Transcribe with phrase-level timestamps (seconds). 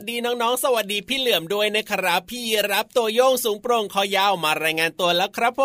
[0.00, 2.42] สวัสดีน้องๆ สวัสดีพี่เหลือมด้วยนะครับ พี่
[2.72, 5.62] รับตัวโยงสูงโปร่งคอยาวมารายงานตัวแล้วครับผ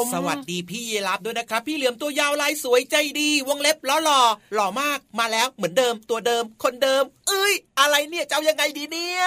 [0.00, 4.20] ม สวัสดีพี่รับด้วยนะครับ พี่เหลือมตัวยาวลายสวยใจดี วงเล็บล้อหล่อ
[4.54, 9.24] หล่อมากมาแล้วเหมือนเดิมตัวเดิมคนเดิม เอ้ยอะไรเนี่ยจะเอายังไงดีเนี่ย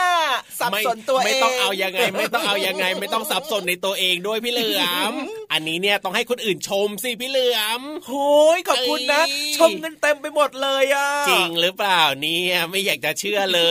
[0.60, 5.14] สับไม่สนตัวเองไม่ต้องเอายังไง ไม่ต้องเอายังไง ไม่ต้องสับสนในตัวเองด้วยพี่เหลือม
[5.52, 13.62] อันนี้เนี่ยต้องให้คนอื่นชมสิพี่เหลือมโอ้ยขอบคุณนะเอ้ยชมกันเต็มไปหมดเลยอะจริงหรือเปล่าเนี่ยไม่อยากจะเชื่อเล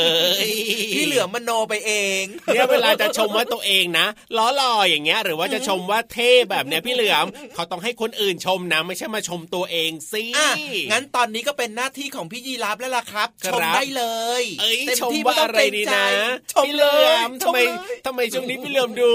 [0.45, 0.47] ย
[0.95, 4.07] พี่เหลือมมโนไปเองเนี่ยเวลาจะชมว่าตัวเองนะ
[4.37, 10.51] ล้อหล่ออย่างเงี้ย หรือว่าจะชมว่าเท่แบบเนี้ยพี่เหลือมเขาต้องให้คนอื่นชมนะ ไม่ใช่มาชมตัวเองสิอะ
[10.93, 14.05] งั้นตอนนี้ก็เป็นหน้าที่ของพี่ยีรับแล้วล่ะครับคชรับมได้เล
[14.43, 19.11] ยเอ้ยต็ชมที่ว่าต้งอะไรเกงดีใจนะชมพี่เหเลลืยอมทำไมชเลยทำไมช่วงนี้พี่เหลือมดู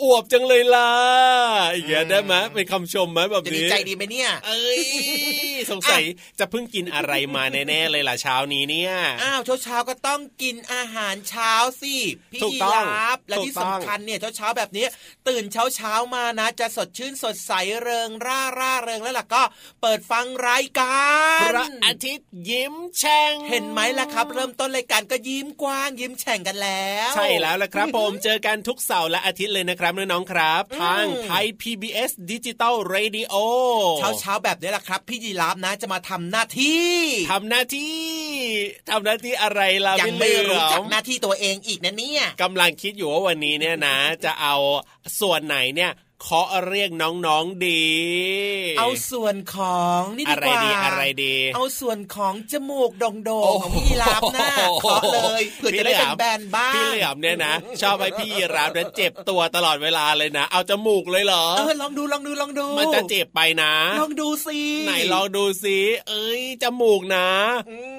[0.00, 0.90] อวบจังเลยล่ะ
[1.74, 4.82] อย่างเงี้ยได้ไหมเป็นคำชมไหมแบบจะดีนี้ใจดีไหมเนี่ย เอ้ย
[5.70, 6.02] สงสัย
[6.38, 8.92] จะเพิ่งกินอะไรมาแน่ๆเลยล่ะเช้านี้เนี่ย
[9.22, 11.94] อ้าวเช้าเช้าๆก็ต้องกินอาหารเช้าสิ
[12.32, 14.86] พี่ถูกยีต้องรับและถูกที่ต้สำองคัญเนี่ยเช้าเช้าๆแบบนี้
[15.28, 19.42] ตื่นเช้าเช้าๆมานะจะสดชื่นสดใสเริงร่าร่าเริงแล้วล่ะก็
[19.82, 21.00] เปิดฟังรายกา
[21.38, 33.34] รพระอาทิตย์ยิ้มแฉ่งเห็นไหมล่ะครับ เริ่มต้นรายการก็ยิ้มกว้างยิ้มแฉ่งกันแล้ว ใช่แล้วล่ะครับผมเจอกันทุกเสาร์และอาทิตย์เลยนะครับน้องๆครับ ทางไทย PBS ดิจิตอล Radio
[33.98, 36.92] เช้าเช้าๆแบบนี้แหละครับ พี่ยีราฟนะจะมาทำหน้าที่
[37.32, 38.00] ทำหน้าที่
[38.90, 44.54] ทำหน้าที่อะไรล่ะยังพี่เหไม่ลืรู้อจักมหน้าที่ตัวเองอีกนะเนี่ยกำลังคิดอยู่ว่าวันนี้เนี่ยนะ จะเอา
[45.20, 45.92] ส่วนไหนเนี่ย
[46.22, 47.84] เคาะเรียกน้องๆดี
[48.78, 54.48] เอาส่วนของนี่ดีอะไรกว่าดีอะไรดี เอาส่วนของจมูกโด่งโอ้ๆของพี่ยีราฟนะ
[54.82, 65.78] เคาะเลยเผื่อจะได้เป็นแบนบ้างพี่เหลือมเนี่ยนะชอบให้พี่รับเนี่ยเจ็บตัวตลอดเวลาเลยนะ เอาจมูกเลยเหรอเออลองดูลองดูลองดู มันจะเจ็บไปนะ ลองดูสิไหนลองดูสิ
[66.08, 67.28] เอ้ยจมูกนะ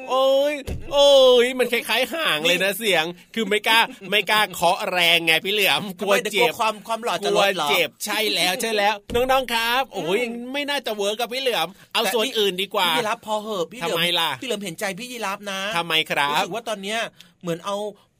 [0.09, 0.53] โอ้ย
[0.93, 1.09] โอ้
[1.43, 3.05] ยมันคล้ายๆห่างเลยนะเสียง
[3.35, 3.79] คือไม่กล้า
[4.09, 10.19] ไม่กล้าเคาะแรงไงพี่เหลือมกทำลัวไมดี๋ยเจ็บความความหล่อกจะลัลวดเหรอเจ็บใช่แล้วใช่แล้ว น้องๆครับ โอ้ย
[10.53, 16.99] ไม่น่าจะเวิร์กกับพี่เหลือมเอาแต่ส่วนพี่อื่นดีกว่าพี่ยีราฟพอเหอะพี่เหลือทำไมล่ะพี่เหลือมเห็นใจพี่ยีราฟนะทำไมครับรู้สึกว่าตอนเนี้ย
[17.41, 17.75] เหมือนเอา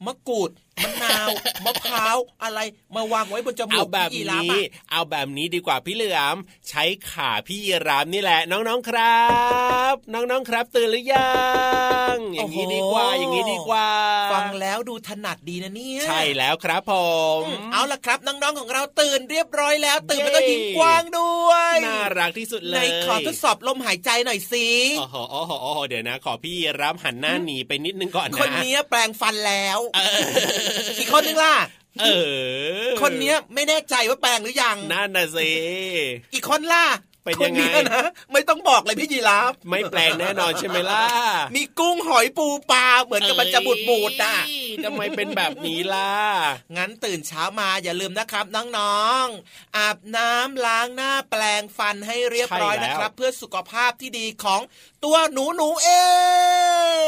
[0.06, 0.51] มะกรูด
[0.83, 1.27] มะนาว
[1.65, 2.59] มะพร้าวอะไร
[2.95, 6.35] มาวางไว้บนจมูเอากแบบพี่ยีราฟนี้อะเอาแบบนี้ดีกว่าพี่เหลือม
[6.69, 9.25] ใช้ขาพี่ยีรามนี่แหละ น้องๆครั
[9.94, 11.33] บ น้องๆครับ ตื่นหรือยั
[12.13, 13.88] งอย่างนี้ดีกว่าอย่างนี้ดีกว่า
[14.33, 16.94] ฟังแล้วดูถนัดดีนะเนี่ยใช่แล้วครับผ
[17.39, 17.41] ม
[17.74, 24.68] เอาล่ะครับน้องๆของเราตื่นเรียบร้อยแล้ว ตื่นเย้แล้วก็ยิ้มกว้างด้วยน่ารักที่สุดเลในยขอทดสอบลมหายใจหน่อยสิ
[25.00, 31.56] โอ้โหโอ้โหโอ้โหเดี๋ยวนะ ขอพี่ยีรับหันหน้าหนีไปนิดนึงก่อนนะคนนี้แปลงฟันแล้วเอออีกคนนึงล่ะ
[32.02, 32.06] เอ
[32.88, 35.50] อ คนนี้ไม่แน่ใจว่าแปลงหรือยัง นั่นน่ะสิ
[36.34, 36.86] อีกคนล่ะ
[37.28, 41.04] เป็นยังไงคนนี้นะไม่ต้องบอกเลยพี่ยีราฟไม่แปลงแน่นอนใช่ไหมล่ะ
[41.56, 46.14] มีกุ้งหอยปูปลาเหมือนกับมันจะบูดบูดๆอะเอ้ยทำไมเป็นแบบนี้ล่ะ
[46.78, 48.46] งั้นตื่นเช้ามาอย่าลืมนะครับ
[48.78, 54.62] น้องๆ อาบน้ำล้างหน้าแปลงฟันให้เรียบร้อยใช่แล้วนะครับ เพื่อสุขภาพที่ดีของ
[55.06, 55.90] ตัวหนูหนูๆเอ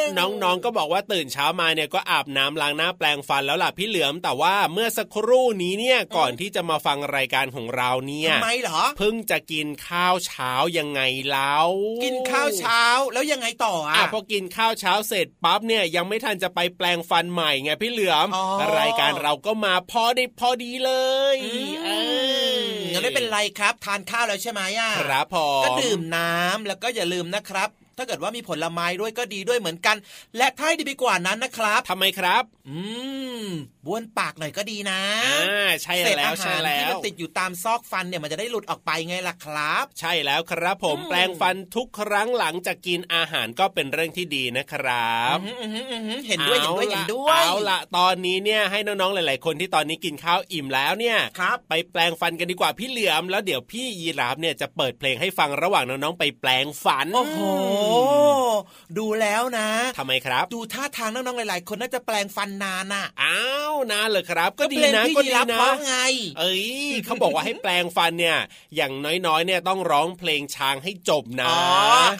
[0.01, 11.01] งน้องๆก็บอกว่าตื่นเช้ามาเนี่ยก็อาบน้ำล้างหน้าแปลงฟันแล้วล่ะพี่เหลือมแต่ว่าเมื่อสักครู่นี้เนี่ยก่อนที่จะมาฟังรายการของเราเนี่ยทำไมเหรอเพิ่งจะกินข้าวเช้ายังไง
[11.31, 11.69] แล้ว
[12.03, 18.45] กินข้าวเช้าแล้วยังไงต่ออะอะพอกินข้าวเช้าเสร็จปั๊บเนี่ยยังไม่ทันจะไปแปลงฟันใหม่ไงพี่เหลือมอ๋อ
[18.79, 20.91] รายการเราก็มาพอดีพอดีเล
[21.35, 21.89] ยอืมเอ
[22.57, 22.59] อ
[22.91, 27.69] งั้นไม่เป็นไรครับ ทานข้าวแล้วใช่ไหมอะครับผมก็ดื่มน้ำแล้วก็อย่าลืมนะครับ
[27.99, 29.97] ถ้าเกิดว่ามีผลไม้ด้วยก็ดีด้วยเหมือนกัน
[30.37, 32.77] และถ้าให้ดีไปกว่านั้นนะครับทำไมครับ อื
[33.43, 33.45] ม
[33.85, 35.01] บ้วนปากหน่อยก็ดีนะ
[35.43, 57.39] อ่าใช่เศษแล้วอาใช่หารแล้ที่วมันติดอยู่ตามซอกฟันเนี่ยมันจะได้หลุดออกไปไงล่ะครับ ใช่แล้วครับ ผมอืมแปลงฟันทุกครั้งหลังจากกินอาหารก็เป็นเรื่องที่ดีนะครับอื้อหืออื้อหืออื้อหือเห็นด้วยเห็นด้วยอาเห็นละด้วยเอาละตอนนี้เนี่ยให้น้องๆหลาย ๆ คนที่ตอนนี้กินข้าวอิ่มแล้วเนี่ยครับไปแปลงฟันกันดีกว่าพี่เหลือมแล้วเดี๋ยวพี่ยีราฟเนี่ยจะเปิดเพลงให้ฟังระหว่างน้องๆไปแปลงฟันโอ้โห
[58.97, 63.41] ดูแล้วนะทำไมครับ ดูท่าทางน้องๆหลาย ๆ คนน่าจะแปลงฟันนานน่ะอ้า
[63.71, 65.95] วนานเลยครับ ก็ดีเพลงนะพี่ก็ยีดีรับนะเพราะไง
[66.39, 66.67] เอ้ย
[67.05, 68.37] เขาบอกว่าให้แปลงฟันเนี่ย
[68.75, 68.93] อย่าง
[69.27, 71.61] น้อยๆเนี่ยต้องร้องเพลงช้างให้จบนะอ๋อ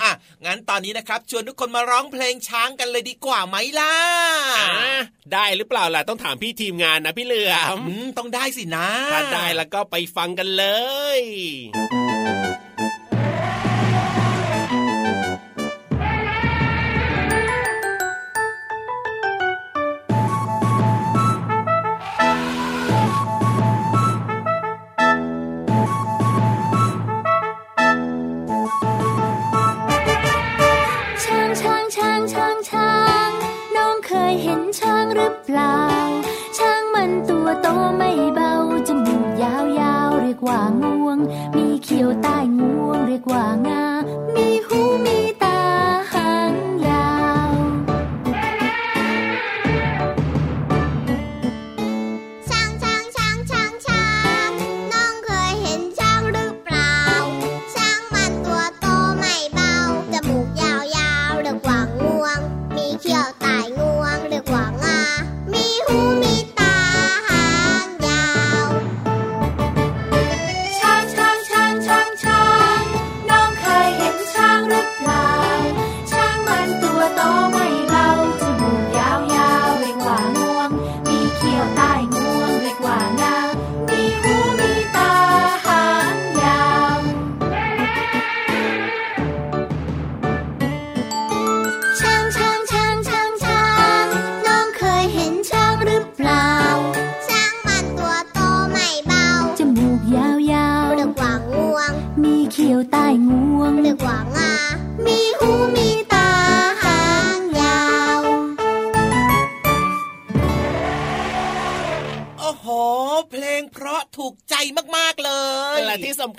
[0.04, 0.14] อะ
[0.46, 3.96] งั้นตอนนี้นะครับชวนทุกคนมาร้องเพลงช้างกันเลยดีกว่าไหมล่ะ
[4.60, 5.00] อะ
[5.34, 10.66] ได้หรือเปล่าล่ะต้องถามพี่ทีมงานนะพี่เหลือมอืมต้องได้สินะถ้าได้แล้วก็ไปฟังกันเล
[11.18, 11.20] ย
[11.76, 35.76] ช้ือเปล่า
[36.58, 37.68] ช้างมันตัวโต
[37.98, 38.54] ไม่เบา
[38.88, 41.18] จมูกยาวๆ เรียกว่างวง
[41.56, 43.89] มีเขียวใต้งวง เรียกว่างา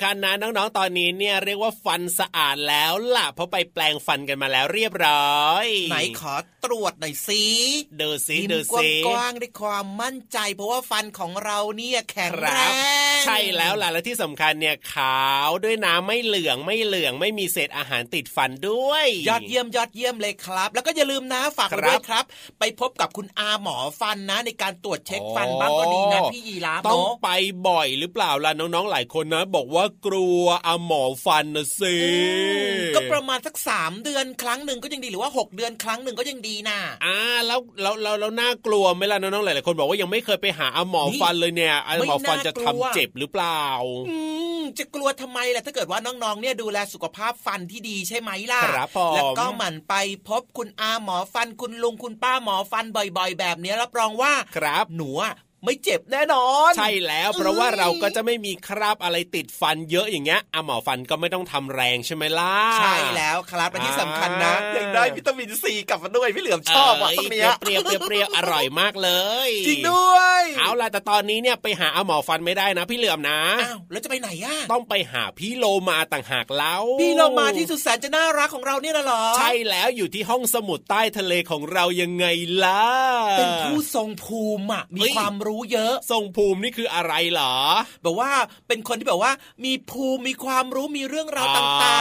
[0.02, 7.44] คัญนะน้องๆตอนนี้เนี่ยเรียกว่าฟันสะอาดแล้วล่ะเพราะไปแปลงฟันกันมาแล้วเรียบร้อยไหนขอตรวจหน่อยสิ
[8.00, 12.72] ดูสิยิ้มดูกสิว้างๆด้วยความมั่นใจ เพราะว่าฟันของเราเนี่ยแข็งคแรรับง
[13.24, 22.24] ใช่แล้วล่ะและที่สำคัญเนี่ยขาวด้วยน้ำไม่เหลืองไม่เหลืองไม่มีเศษอาหารติดฟันด้วย ยอดเยี่ยมยอดเยี่ยมเลยครับ แล้วก็อย่าลืมนะฝากไว้ครับด้วยครับ
[22.58, 27.30] ไปพบกับคุณอาหมอฟันนะ ในการตรวจเช็คฟันบ้างก็ดีนะพี่ยีราฟต้องเนาะไป
[27.68, 31.96] บ่อยหรือเปล่าล่ะน้องๆหลายคนนะ บอกว่ากลัวอาหมอฟันนะสิ
[32.96, 37.16] ก็ประมาณสักสามเดือนครั้งหนึ่งก็ยังดีหรือว่าหกเดือนครั้งหนึ่งก็ยังดีนะอ่า
[37.46, 43.64] แล้วแล้วแล้วแล้วน่ากลัวไหมล่ะน้องๆหลายๆคนบอกว่ายังไม่เคยไปหาอาหมอฟันเลยเนี่ยอาหมอฟันจะทำเจ็บหรือเปล่า
[44.08, 44.18] อื
[44.58, 49.94] มจะกลัวทำไมล่ะถ้าเกิดว่าน้องๆเนี่ยดูแลสุขภาพฟันที่ดีใช่ไหมล่ะครับผมแล้วก็หมั่นไป
[50.28, 69.10] พบคุณอาหมอฟันคุณลุงคุณป้าหมอฟันบ่อย ๆ แบบนี้รับรองว่าครับหนูอะ ไม่เจ็บแน่นอน ใช่แล้วเพราะว่าเราก็จะไม่มีคราบอะไรติดฟันเยอะอย่างเงี้ยอาหมอฟันก็ไม่ต้องทำแรงใช่ไหมล่ะใช่แล้วครับและที่สำคัญนะอ่ายังได้วิตามินซีกลับมาด้วยพี่เหลือมชอบอะตรงเนี้ยเปรี้ยวๆเปรี้ยวๆเปรี้ยวๆอร่อยมากเล
[69.48, 82.26] ย จริงด้วยเอาล่ะแต่ตอนนี้เนี่ยไปหาอาหมอฟันไม่ได้นะ พี่เหลือมนะอ้าวแล้วจะไปไหนอะต้องไปหาพี่โลมาต่างหากแล้วพี่เรามาที่สุดแสนจะน่ารักของเราเนี่ยนะเหรอใช่แล้วอยู่ที่ห้องสมุดใต้ทะเลของเรายังไง
[82.64, 82.84] ล่ะ
[83.38, 87.54] เป็นผู้ทรงภูมิอะมีเฮ้ยความรู้เยอะ ทรงภูมินี่คืออะไรเหรอ
[88.02, 88.30] แบบว่า
[88.68, 89.32] เป็นคนที่แบบว่า
[89.64, 91.96] มีภูมิมีความรู้มีเรื่องราวอ๋อต่า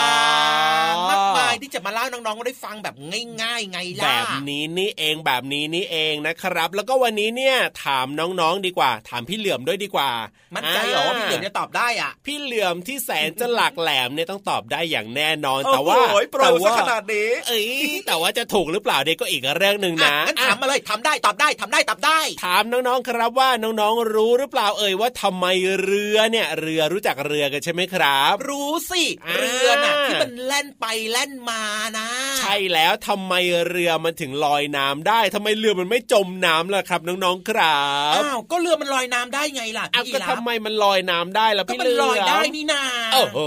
[0.91, 2.95] งๆมากมายที่จะมาเล่าให้น้องๆได้ฟังแบบ
[3.41, 10.09] ง่ายๆไงแบล่ะบนี้นี่เองแบบนี้นี่เองนะครับ แล้วก็วันนี้เนี่ยถามน้องๆดีกว่า ถามพี่เหลือมด้วยดีกว่า
[10.55, 15.97] มั่มั่นใจเหรอว่าพี่เหลือมจะตอบได้อะ พี่เหลือมที่แสนจะหลากแหลมเนี่ยต้องตอบได้อย่างแน่นอนโอ้โหแต่ว่า
[16.31, 17.67] โปรแต่ซะว่าขนาดนี้เอ้ย
[18.07, 25.45] แต่ว่าจะถูกหรือเปล่าเด็กก็อีกเรื่องหนึ่งอะนะงั้นถามมาเลยทำได้ตอบได้ทำได้ตอบได้ ถามน้องๆครับว่าน้องๆรู้หรือเปล่าเอ่ยว่าทำไม
[25.83, 31.61] เรือเนี่ย เรือรู้จักเรือกันใช่ไหมครับ รู้สิอ่าเรือน่ะที่มันแล่นไปแล่นมา
[31.97, 32.07] นะ
[32.39, 33.33] ใช่แล้วทำไม
[33.69, 43.39] เรือมันถึงลอยน้ำได้ทำไมเรือมันไม่จมน้ำล่ะครับน้องๆครับอ้าวก็เรือมันลอยน้ำได้ไงล่ะอ้าวพี่ก็ยีราทำฟไมมันลอยน้ำได้ล่ะก็พี่มัเหนลือมลอยได้นี่นาโอ้โห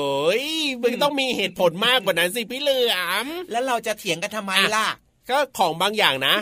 [0.82, 4.86] มันต้องมีเหตุผลมากกว่านั้นสิพี่เหลือมแล้วเราจะเถียงกันทำไมล่ะ
[5.30, 6.34] ก็ของบางอย่างนะ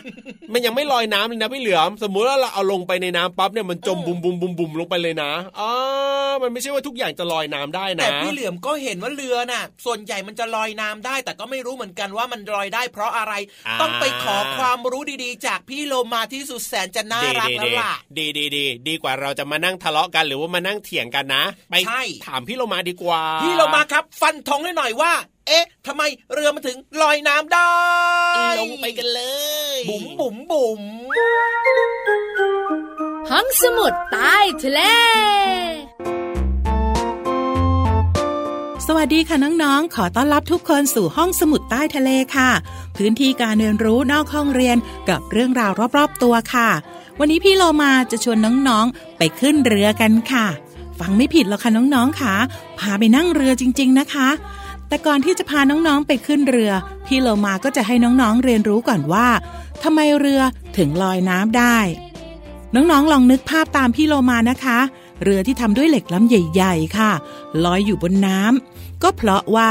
[0.53, 5.71] มันยังไม่ลอยน้ำเลยนะพี่เหลือม สมมุติว่าเราเอาลงไปในน้ำปั๊บเนี่ยมันจมเออบุมบุมบุมบุมลงไปเลยนะอ๋อ
[6.43, 13.33] มันไม่ใช่ว่าทุกอย่างจะลอยน้ำได้นะแต่พี่เหลือมก็เห็นว่าเรือน่ะ ส่วนใหญ่มันจะลอยน้ำได้ แต่ก็ไม่รู้เหมือนกันว่ามันลอยได้เพราะอะไร
[13.67, 25.13] อ่าต้องไปขอความรู้ดีๆ จากพี่โลมาที่สุดแสนจะน่ารักแล้วล่ะดีดีดีดีกว่าเราจะมานั่งทะเลาะกันหรือว่ามานั่งเถียงกันนะ ไปใช่ ถามพี่โลมาดีกว่าพี่โลมาครับ ฟันธงให้หน่อยว่า
[25.47, 27.73] เอ๊ะทำไมเรือมันถึงลอยน้ำได้
[28.61, 29.23] ลงไปกันเล
[29.77, 30.83] ย บุ๋มบุ๋มบุ๋ม
[33.31, 34.81] ห้องสมุดใต้ทะเล
[38.87, 42.51] สวัสดีค่ะน้องๆ ขอต้อนรับทุกคนสู่ห้องสมุดใต้ทะเลค่ะ
[42.97, 44.77] พื้นที่การเรียนรู้นอกห้องเรียน
[45.09, 46.69] กับเรื่องราวรอบๆตัวค่ะ
[47.19, 50.47] วันนี้พี่โลมาจะชวนน้องๆ ไปขึ้นเรือกันค่ะ
[51.01, 52.35] ฟังไม่ผิดหรอกค่ะน้องๆค่ะ
[52.79, 54.29] พาไปนั่งเรือจริง ๆนะคะ
[54.91, 56.73] แต่ก่อนที่จะพาน้องๆไปขึ้นเรือ
[57.07, 59.29] พี่โลมาก็จะให้น้องๆเรียนรู้ก่อนว่า
[59.83, 60.41] ทำไมเรือ
[60.77, 61.79] ถึงลอยน้ำได้
[62.75, 64.79] น้องๆลองนึกภาพตามพี่โลมานะคะ
[65.23, 67.13] เรือที่ทำด้วยเหล็กล้ำใหญ่ ๆ ค่ะ
[67.65, 69.71] ลอยอยู่บนน้ำก็เพราะว่า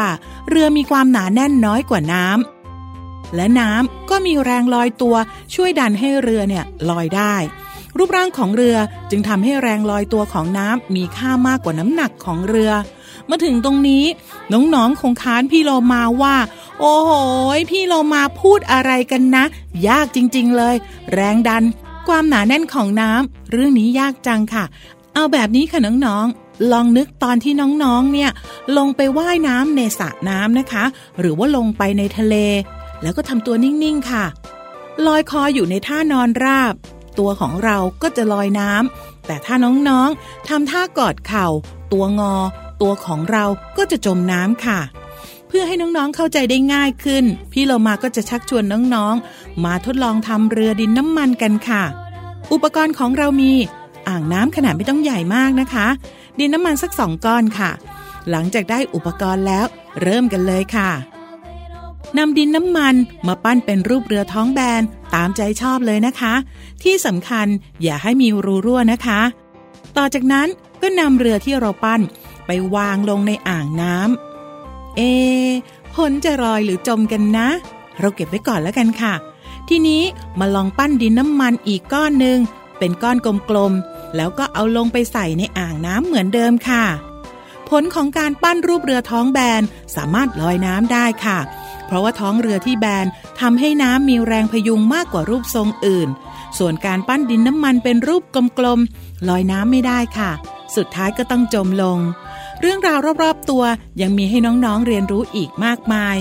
[0.50, 5.16] เรือมีความหนาแน่นน้อยกว่าน้ำและน้ำก็มีแรงลอยตัว
[5.54, 7.36] ช่วยดันให้เรือเนี่ยลอยได้
[7.98, 8.78] รูปร่างของเรือ
[9.10, 12.72] จึงทำให้แรงลอยตัวของน้ำมีค่ามากกว่าน้ำหนักของเรือ
[13.30, 14.04] มาถึงตรงนี้
[14.54, 16.36] น้องๆคงค้านพี่โลมาว่า
[16.80, 17.12] โอ้โห
[17.72, 19.44] พี่โลมาพูดอะไรกันนะ
[19.88, 20.76] ยากจริงๆเลย
[21.14, 21.64] แรงดัน
[22.08, 24.66] ความหนาแน่นของน้ำเรื่องนี้ยากจังค่ะ
[25.14, 28.32] เอาแบบนี้ค่ะน้องๆลองนึกตอนที่น้องๆ เนี่ย
[28.78, 30.84] ลงไปว่ายน้ำในสระน้ำนะคะ
[31.20, 32.36] หรือว่าลงไปในทะเล
[33.02, 34.26] แล้วก็ทำตัวนิ่งๆ ค่ะ
[35.08, 36.74] ลอยคออยู่ในท่านอนราบ
[37.20, 41.48] ตัวของเราก็จะลอยน้ำแต่ถ้าน้องๆทำท่ากอดเข่า
[41.94, 42.36] ตัวงอ
[42.82, 43.46] ตัวของเรา
[43.78, 44.80] ก็จะจมน้ำค่ะ
[45.48, 48.64] เพื่อให้น้องๆเข้าใจได้ง่ายขึ้น พี่เรามาก็จะชักชวน
[48.96, 51.84] น้องๆ มาทดลองทำเรือดินน้ำมันกันค่ะ
[52.52, 53.54] อุปกรณ์ของเรามี
[54.08, 55.88] อ่างน้ำขนาดไม่ต้องใหญ่มากนะคะ
[56.40, 57.72] ดินน้ำมันสักสองก้อนค่ะ
[58.30, 59.66] หลังจากได้อุปกรณ์แล้ว
[60.02, 60.90] เริ่มกันเลยค่ะ
[62.18, 62.96] นำดินน้ำมัน
[63.28, 64.82] มาปั้นเป็นรูปเรือท้องแบน
[65.16, 66.34] ตามใจชอบเลยนะคะ
[66.84, 67.48] ที่สำคัญ
[67.84, 69.22] อย่าให้มีรูรั่วนะคะ
[69.98, 70.48] ต่อจากนั้น
[70.82, 72.02] ก็นำเรือที่เราปั้น
[72.52, 75.02] ไปวางลงในอ่างน้ำเอ
[75.96, 77.48] ผลจะลอยหรือจมกันนะ
[78.00, 79.14] เราเก็บไว้ก่อนแล้วกันค่ะ
[79.70, 80.04] ทีนี้
[80.40, 82.38] มาลองปั้นดินน้ำมันอีกก้อนหนึ่ง
[82.78, 83.18] เป็นก้อน
[83.50, 86.86] กลมๆ แล้วก็เอาลงไปใส่ในอ่างน้ำเหมือนเดิมค่ะ
[87.70, 89.62] ผลของการปั้นรูปเรือท้องแบน
[89.96, 91.40] สามารถลอยน้ำได้ค่ะ
[91.86, 93.06] เพราะว่าท้องเรือที่แบน
[93.40, 96.10] ทำให้น้ำมีแรงพยุงมากกว่ารูปทรงอื่น
[96.58, 98.24] ส่วนการปั้นดินน้ำมันเป็นรูป
[98.60, 100.32] กลมๆลอยน้ำไม่ได้ค่ะ
[100.76, 102.00] สุดท้ายก็ต้องจมลง
[102.62, 103.64] เรื่องราวรอบๆตัว
[104.02, 106.18] ยังมีให้น้องๆเรียนรู้อีกมากมาย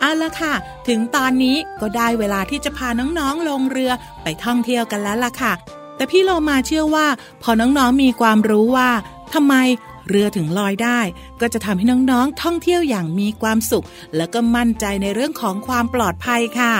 [0.00, 0.54] เอาละค่ะ
[0.88, 5.52] ถึงตอนนี้ก็ได้เวลาที่จะพาน้องๆลงเรือไปท่องเที่ยวกันแล้วล่ะค่ะ
[5.96, 7.06] แต่พี่โลมาเชื่อว่า
[7.42, 8.90] พอน้องๆมีความรู้ว่า
[9.34, 9.54] ทำไม
[10.08, 11.00] เรือถึงลอยได้
[11.40, 16.74] ก็จะทำให้น้องๆ ท่องเที่ยวอย่างมีความสุข แล้วก็มั่นใจในเรื่องของความปลอดภัยค่ะ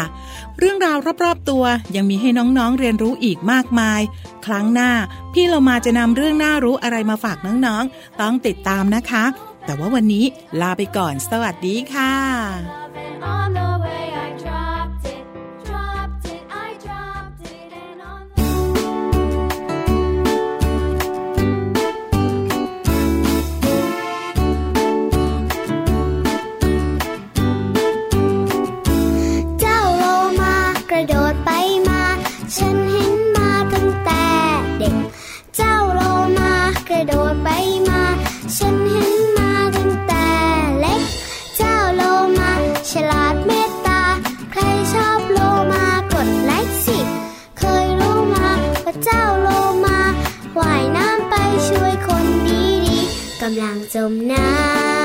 [0.59, 1.65] เรื่องราวรอบๆตัว
[1.97, 4.01] ยังมีให้น้องๆเรียนรู้อีกมากมาย
[4.47, 4.91] ครั้งหน้า
[5.33, 9.25] พี่เรามาจะนำเรื่องน่ารู้อะไรมาฝากน้องๆ ต้องติดตามนะคะ
[9.65, 10.25] แต่ว่าวันนี้
[10.61, 55.02] ลาไปก่อน สวัสดีค่ะำลังจมน้ำ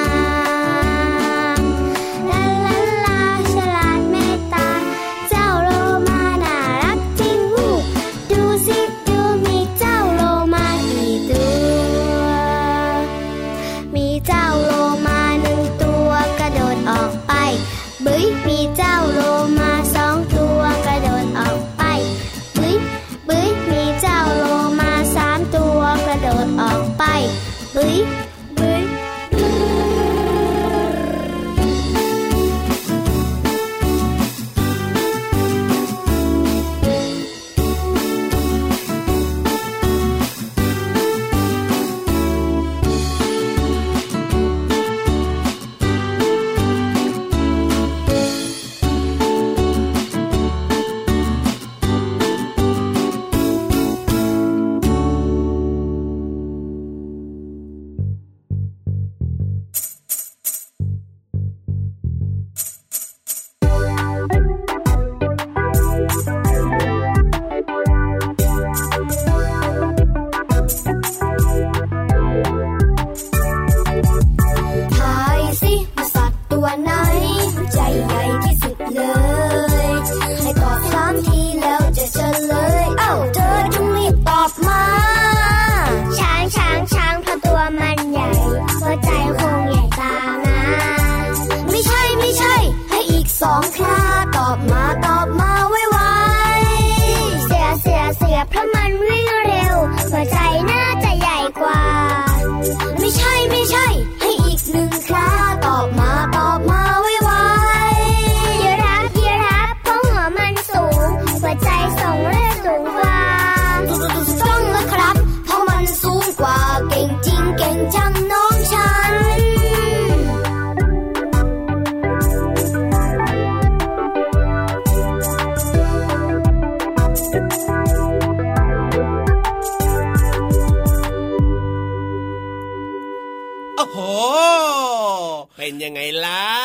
[135.88, 136.57] ยังไงล่ะ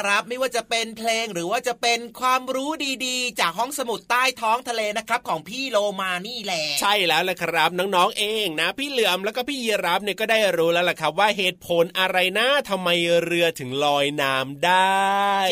[0.00, 2.70] ครับ ไม่ว่าจะเป็นเพลงหรือว่าจะเป็นความรู้
[3.06, 12.88] ดีๆ จากห้องสมุดใต้ท้องทะเลนะครับของพี่โลมานี่แหละใช่แล้วละครับน้องๆเองนะ พี่เหลือมแล้วก็พี่ยีรับเนี่ยก็ได้รู้แล้วล่ะครับ ว่าเหตุผลอะไรนะทำไม
[13.24, 15.00] เรือถึงลอยน้ำได้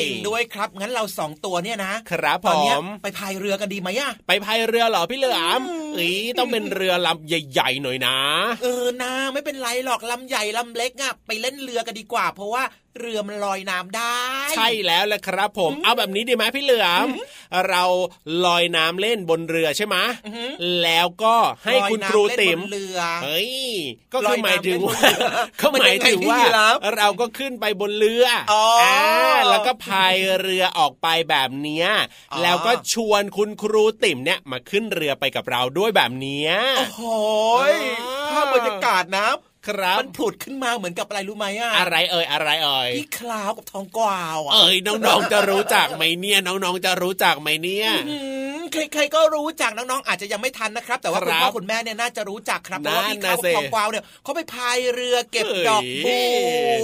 [0.01, 5.61] จริงด้วยครับงั้นเราสองตัวเนี่ยนะครับผตอนเนี้ยมไปพายเรือกันดีไหมอะไปพายเรือเหรอพี่เหลือม
[5.95, 8.17] เอ้ยต้องเป็นเรือลำใหญ่ๆหน่อยนะ
[8.63, 12.63] เออนาไม่เป็นไรหรอกลำใหญ่ลำเล็กอะไปเล่นเรือกันดีกว่า เพราะว่า
[13.01, 14.19] เรือมันลอยน้ำได้
[14.57, 17.07] ใช่แล้วแหละครับผม เอาแบบนี้ดีไหมพี่เหลือม
[17.69, 17.85] เรา
[18.45, 19.97] ลอยน้ำเล่นบนเรือใช่ไหม
[20.83, 23.53] แล้วก็ให้คุณครูติ๋มลอยน้ำเล่นบนเรือเฮ้ย
[24.13, 31.87] ก็ลคืออยหมายถึงน้ำเล่นบนว่าเรือก็หมายถึงว่ามันยังไงพี่รับเราก็ขึ้นไปบนเรืออออ่าแล้วก็พายเรือออกไปแบบเนี้ย
[32.33, 37.03] อ๋อแล้วก็ชวนคุณครูติ๋มเนี่ยมาขึ้นเรือไปกับเราด้วยแบบเนี้ยโอ้โห
[37.71, 39.27] ยอ่าภาพบรรยากาศนะ
[39.69, 48.17] ครับ มันผุดขึ้นมาเหมือนกับอะไรรู้ไหมอะอะไรเอ่ยอะไรเอ่ยพี่คลาวกับทองกวาวอะเอ้ยน้องๆจะรู้จักไหมเนี่ยน้องๆจะรู้จักไหมเนี่ยอื
[48.59, 56.17] มใครๆก็รู้จักน้องๆอาจจะยังไม่ทันนะครับ แต่ว่าคคุรัณบพ่อคุณแม่เนี่ยน่าจะรู้จักครับเพราะว่านั่พี่นคลาวน่ะกับสิทองกวาวเนี่ยเขาไปพายเรือเก็บเฮ้ยดอกบั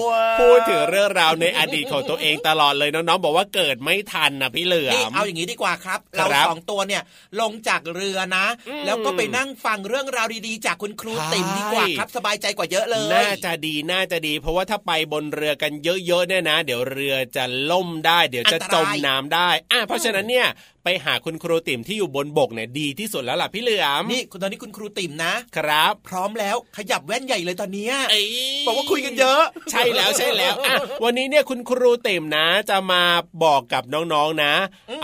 [0.05, 0.09] ว
[0.40, 7.03] พูดถึงเรื่องราวในอดีตของตัวเองตลอดเลยน้องๆบอกว่าเกิดไม่ทันนะพี่เหลือนี่มเอาอย่างนี้ดีกว่าครับครัเราบสองตัวเนี่ย
[7.40, 20.49] ลงจากเรือนะอืมแล้วก็ไปนั่งฟังเรื่องราวดีๆ จากคุณครูใช่ติ๋มดีกว่าครับสบายใจกว่าเยอะเลย น่าจะดีน่าจะดี เพราะว่าถ้าไปบนเรือกันเยอะๆเนี่ยนะ เดี๋ยวเรือจะล่มได้ เดี๋ยวจะจมน้ำได้อะเพราะฉะนั้นเนี่ย
[20.85, 28.27] ไปหาคุณครูติ๋มที่อยู่บนบกเนี่ยดีที่สุดแล้วล่ะพี่เหลือมนี่คุณตอนนี้คุณครูติ๋มนะครับ พร้อมแล้วขยับแว่นใหญ่เลยตอนเนี้ยเอ้ย
[28.66, 33.03] บอกว่าคุยกันเยอะ ใช่แล้วใช่แล้วอะวันนี้เนี่ยคุณครูเต็มนะ จะมา
[33.44, 34.55] บอกกับน้องๆนะ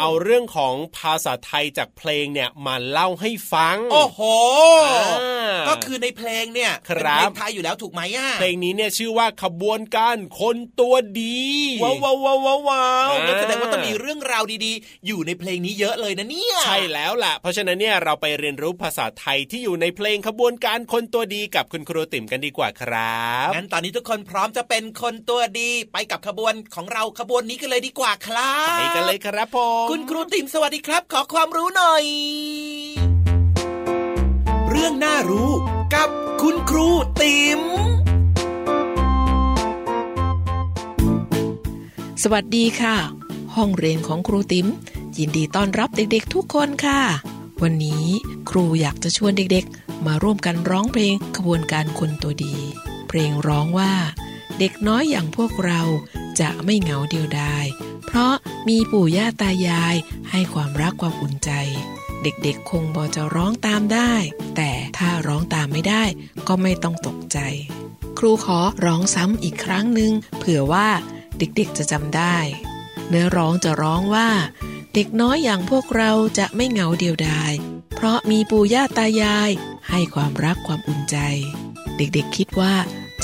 [0.01, 4.21] เอาเรื่องของภาษาไทยจากเพลงเนี่ยมาเล่าให้ฟัง โอ้โห
[5.21, 11.41] อ่าก็คือในเพลงเนี่ยครับเป็นเพลงไทยอยู่แล้วถูกไหมอะเพลงนี้เนี่ยชื่อว่าขบวนการคนตัวดี
[11.83, 32.05] ว้าวว้าวว้าวว้าวว้าวอ่างั้นแสดงว่าต้องมีเรื่องราวดีๆ อยู่ในเพลงนี้เยอะเลยนะเนี่ย ใช่แล้วล่ะ เพราะฉะนั้นเนี่ยเราไปเรียนรู้ภาษาไทยที่อยู่ในเพลงขบวนการคนตัวดีกับคุณครูติ๋มกันดีกว่าครับงั้นตอนนี้ทุกคนพร้อมจะเป็นคนตัวดีไปกับขบวนของเราขบวนนี้กันเลยดีกว่าครับไปกันเลยครับผมคุณครูติ๋มสวัสดีครับ ขอความรู้หน่อย
[34.71, 35.51] เรื่องน่ารู้
[35.95, 36.09] กับ
[36.43, 36.89] คุณครู
[37.21, 37.61] ติ๋ม
[42.23, 42.97] สวัสดีค่ะ
[43.57, 44.67] ห้องเรียนของครูติ๋ม
[45.21, 47.01] ยินดีต้อนรับเด็กๆทุกคนค่ะ
[47.63, 48.07] วันนี้
[48.51, 52.57] ครูอยากจะชวนเด็กๆ มาร่วมกันร้องเพลงขบวนการคนตัวดี
[53.09, 53.95] เพลงร้องว่า
[54.59, 55.83] เด็กน้อยอย่างพวกเรา
[56.41, 57.65] จะไม่เหงาเดียวดาย
[58.07, 58.35] เพราะ
[58.69, 59.97] มีปู่ย่าตายาย
[60.31, 61.51] ให้ความรักความอุ่นใจ
[62.23, 64.13] เด็กๆ คงบอจะร้องตามได้
[64.57, 66.05] แต่ถ้าร้องตามไม่ได้
[66.49, 67.39] ก็ไม่ต้องตกใจ
[68.19, 70.89] ครูขอร้องซ้ำอีกครั้งหนึ่งเผื่อว่า
[71.39, 72.37] เด็กๆจะจำได้
[73.09, 74.29] เนื้อร้องจะร้องว่า
[74.95, 77.53] เด็กน้อยอย่างพวกเราจะไม่เหงาเดียวดาย
[77.95, 79.51] เพราะมีปู่ย่าตายาย
[79.91, 81.17] ให้ความรักความอุ่นใจ
[81.97, 82.75] เด็กๆคิดว่า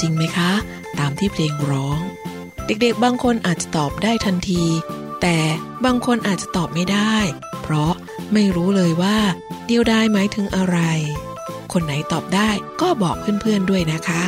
[0.01, 0.53] จริงไหมคะ
[0.99, 1.99] ตามที่เพลงร้อง
[2.67, 4.65] เด็กๆบางคนอาจจะตอบได้ทันที
[5.23, 5.39] แต่
[5.85, 7.15] บางคนอาจจะตอบไม่ได้
[7.63, 7.93] เพราะ
[8.33, 9.19] ไม่รู้เลยว่า
[9.67, 10.79] เดียวดายหมายถึงอะไร
[11.73, 12.51] คนไหนตอบได้
[12.81, 14.25] ก็บอกเพื่อนๆด้วยนะคะ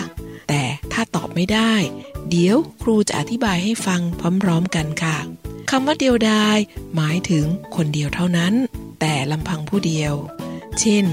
[0.49, 1.73] แต่ถ้าตอบไม่ได้
[2.29, 4.01] เดี๋ยวครูจะอธิบายให้ฟัง
[4.43, 5.19] พร้อมๆกันค่ะ
[5.71, 6.59] คำว่าเดียวดาย
[6.97, 7.45] หมายถึง
[7.77, 8.55] คนเดียวเท่านั้น
[9.01, 10.15] แต่ลำพังผู้เดียว
[10.81, 11.05] เช่น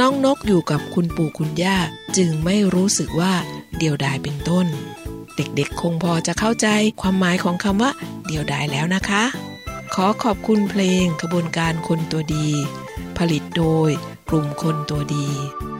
[0.00, 1.78] น้องนกอยู่กับคุณปู่คุณย่า
[2.16, 3.34] จึงไม่รู้สึกว่า
[3.78, 4.66] เดียวดายเป็นต้น
[5.36, 6.68] เด็กๆ คงพอจะเข้าใจ
[7.00, 7.90] ความหมายของคำว่า
[8.26, 9.24] เดียวดายแล้วนะคะ
[9.94, 12.48] ขอขอบคุณเพลงขบวนการคนตัวดี
[13.18, 13.90] ผลิตโดย
[14.28, 15.28] กลุ่มคนตัวดี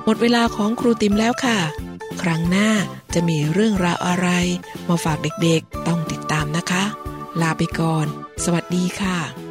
[0.05, 1.59] หมดเวลาของครูติมแล้วค่ะ
[2.23, 2.71] ครั้งหน้า
[3.15, 4.29] จะมีเรื่องราวอะไร
[4.89, 6.18] มาฝากเด็กๆ ต้องติด
[7.43, 8.07] ลาไปก่อน
[8.45, 9.48] สวัสดีค่ะ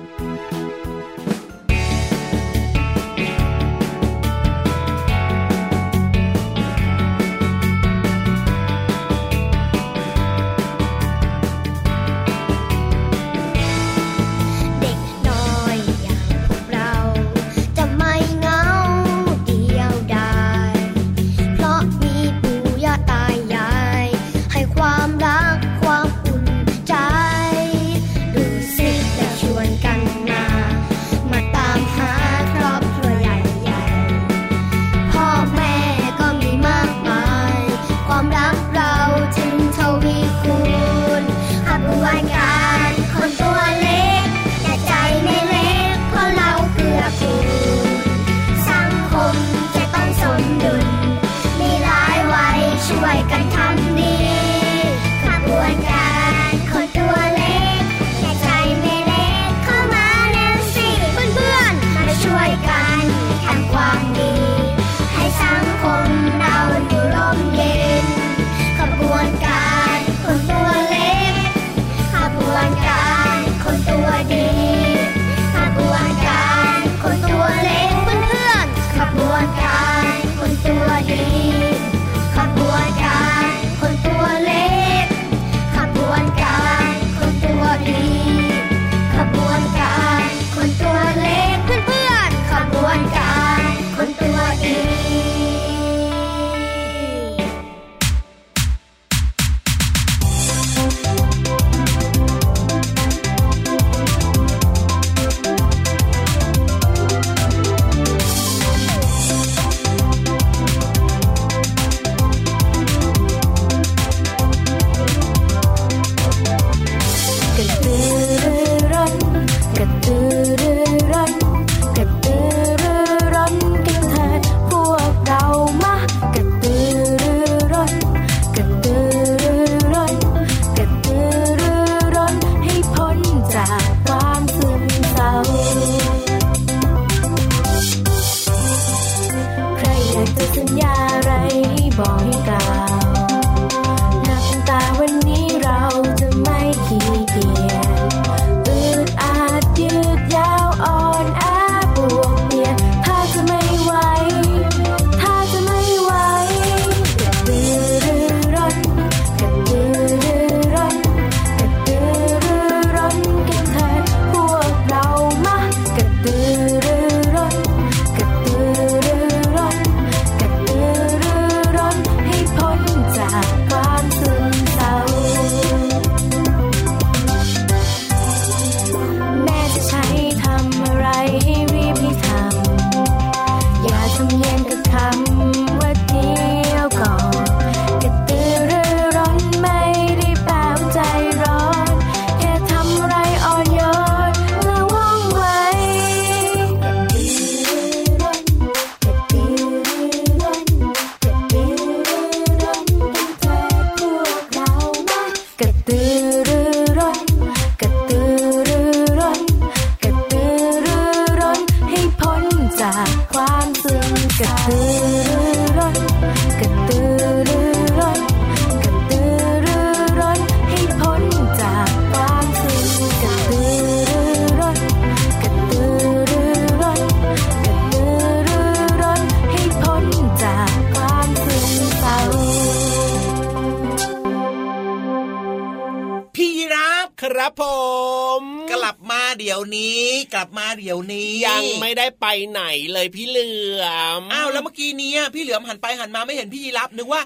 [245.57, 247.21] ลือมหันไปหันมาไม่เห็นพี่ยีรับนึกว่า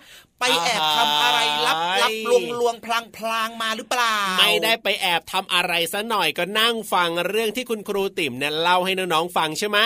[4.38, 9.78] ไม่ได้ไปแอบทำอะไรซะหน่อยก็นั่งฟังเรื่องที่คุณครูติ๋มเนี่ยเล่าให้น้องๆฟังใช่ไหม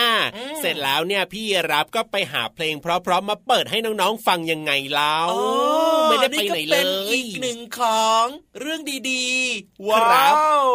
[0.60, 8.24] เสร็จแล้วเนี่ยพี่รับก็ไปหาเพลงเพราะๆมาเปิดให้น้องๆฟังยังไงเล่าอ๋อไม่ได้ไปไหนเลก็เป็นยอีกหนึ่งของ
[8.60, 10.68] เรื่องดีๆว้าครับว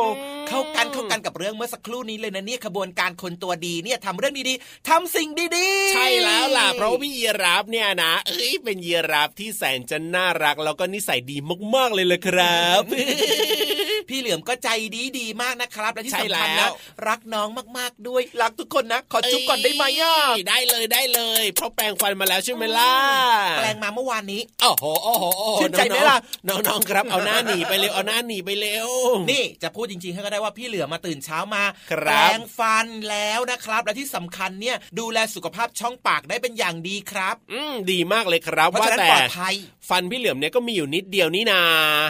[0.47, 11.37] เข้ากันเข้ากันกับเรื่องเมื่อสักครู่นี้เลยนะเนี่ยขบวนการคนตัวดีเนี่ยทำเรื่องดีๆทำสิ่งดีๆ ใช่แล้วล่ะเพราะว่าพี่ยีรับเนี่ยนะ เอ้ยเป็นยีรับที่แสนจะน่ารักแล้วก็นิสัยดี
[11.75, 12.83] มากๆเลยเลยครับ
[14.09, 16.71] พี่เหลือมก็ใจดีดีๆมากนะครับและที่ใช่สำคัญแล้นะว
[17.07, 22.93] รักน้องมากๆด้วยรักทุกคนนะ ขอจุ๊บก่อนได้ไหมอะเอ้ยได้เลยได้เลย เพราะแปรงฟันมาแล้วใช่ไหมล่ะ
[23.57, 28.89] แปลงมาเมื่อวานนี้โอ้โหโอ้โหโอ้โหชื่นใจไหมล่ะน้องๆน้องๆครับเอาหน้าหนีไปเร็วเอาหน้าหนีไปเร็ว
[29.31, 39.55] นี่จะพูดจริงๆให้ก็ได้ว่าพี่เหลือมาตื่นเช้ามาครับแปรงฟันแล้วนะครับ และที่สำคัญเนี่ยดูแลสุขภาพช่องปากได้เป็นอย่างดีครับ อืมดีมากเลยครับเพราะว่าฉะนั้นแต่ปลอดภัย
[39.89, 41.61] ฟันพี่เหลือมเนี่ยก็มีอยู่นิดเดียวนี่นา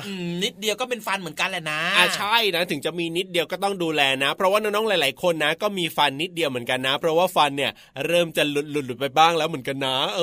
[0.07, 7.71] อืมนิดเดียวก็เป็นฟันเหมือนกันแหละนะอ่าใช่นะถึงจะมีนิดเดียวก็ต้องดูแลนะ เพราะว่าน้องๆหลาย ๆคนนะ ก็มีฟันนิดเดียวเหมือนกันนะ เพราะว่าฟันเนี่ย
[8.05, 10.19] เริ่มจะหลุดหลุดหลุดไปบ้างแล้วเหมือนกันนะเอ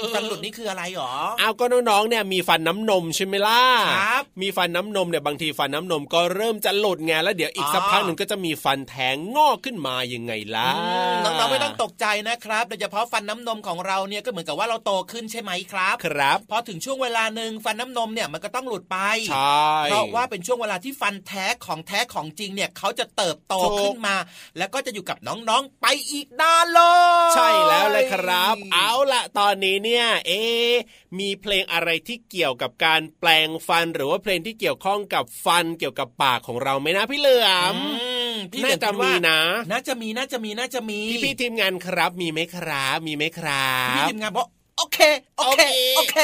[0.00, 3.60] อฟันหลุดนี่คืออะไรหรอเอาก็น้องๆเนี่ยมีฟันน้ำนมใช่ไหมล่ะ
[3.96, 18.98] ครับมีฟันน้ำนมเนี่ยบางทีฟันน้ำนมก็เริ่มจะหลุดไงแล้วเดี๋ยวอีกอ๋อสักพักหนึ่งก็จะมีฟันแทงงอกขึ้นมายังไงล่ะอืมน้องๆไม่ต้องตกใจนะครับโดยเฉพาะฟันน้ำนมของเราเนี่ยก็เหมือนกับว่าเราโตขึ้นใช่ไหมครับ ครับพอถึงช่วงเวลาหนึ่งฟันน้ำนมเนี่ยมันก็ต้องหลุดไป
[19.32, 24.16] ใช่เพราะว่าเป็นช่วงเวลาที่ฟันแท้ของแท้ของจริงเนี่ยเขาจะเติบโตถูกขึ้นมา
[24.58, 26.80] แล้วก็จะอยู่กับน้องๆไปอีกนานเล
[27.28, 30.72] ยใช่แล้วเลยครับ เอาละตอนนี้เนี่ย เอ๊ะ
[31.18, 44.98] มีเพลงอะไรที่เกี่ยวกับการแปลงฟันหรือว่าเพลงที่เกี่ยวข้องกับฟันเกี่ยวกับปากของเราไหมนะพี่เหลือมอืมพี่เหลืน่าอมจะคิดว่ามีนะน่าจะมีน่าจะมีน่าจะมีพี่พี่ๆทีมงานครับมีไหมครับมีไหมครัพี่บทีมงานบอก โอเค
[45.38, 45.62] โอเค
[45.96, 46.18] โอเค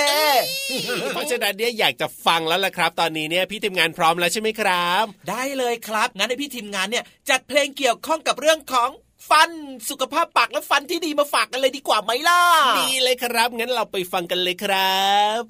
[1.14, 8.90] เพราะฉะนั้นเนี่ยอยากจะฟังแล้วล่ะครับ ตอนนี้เนี่ยพี่ทีมงานพร้อมแล้วใช่ไหมครับ ได้เลยครับงั้นให้พี่ทีมงานเนี่ยจัดเพลงเกี่ยวข้องกับเรื่องของ
[9.30, 9.50] ฟัน
[9.88, 12.42] สุขภาพปากและฟันที่ดีมาฝากกันเลยดีกว่าไหมล่ะ
[12.80, 15.08] ดีเลยครับ งั้นเราไปฟังกันเลยครั
[15.40, 15.42] บ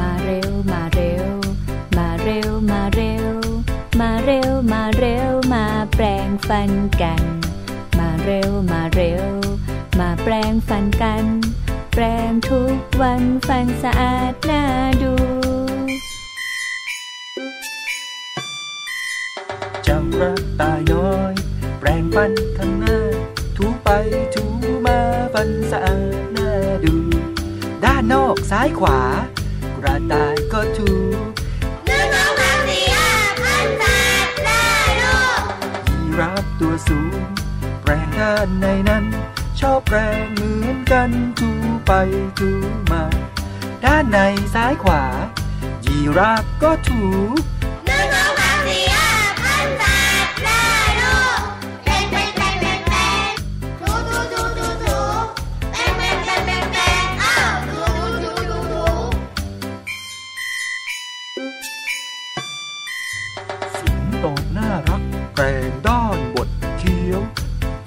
[0.00, 1.26] มาเร็วมาเร็ว
[1.98, 3.30] มาเร็วมาเร็ว
[4.00, 5.64] มาเร็วมาเร็วมา
[5.94, 6.70] แปลงฟัน
[7.02, 7.37] กันมา
[8.24, 9.26] เร็วมาเร็ว
[9.98, 11.24] มาแปลงฟันกัน
[11.94, 14.62] แปลงทุกวันฟันสะอาดน่า
[15.02, 15.14] ดู
[19.84, 21.32] เจ้ากระต่ายน้อย
[21.78, 22.98] แปรงฟันข้างหน้า
[23.56, 23.88] ถูไป
[24.34, 24.44] ถู
[24.86, 24.98] มา
[25.34, 26.50] ฟันสะอาดน่า
[26.84, 26.94] ดู
[27.84, 29.00] ด้านนอกซ้ายขวา
[29.82, 30.90] กระต่ายก็ถู
[31.86, 33.84] หนึ่งสองสามสี่ห้าพันแป
[34.26, 34.66] ดได้
[35.02, 35.42] ลูก
[35.88, 37.20] ยีราฟตัวสูง
[37.88, 39.04] แปรงด้านในนั้น
[39.60, 41.50] ชอบแปรงเหมือนกันถู
[41.86, 41.92] ไป
[42.38, 42.50] ถู
[42.90, 43.04] มา
[43.84, 44.18] ด้านใน
[44.54, 45.02] ซ้ายขวา
[45.84, 47.02] ยีราฟก็ถู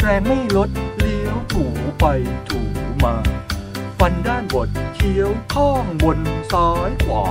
[0.04, 1.66] แรงไม่ลดเลี้ยวถู
[2.00, 2.06] ไป
[2.50, 2.60] ถู
[3.04, 3.16] มา
[4.00, 6.20] ฟันด้านบนเคี้ยวข้องบน
[6.52, 7.26] ซ้ายขวา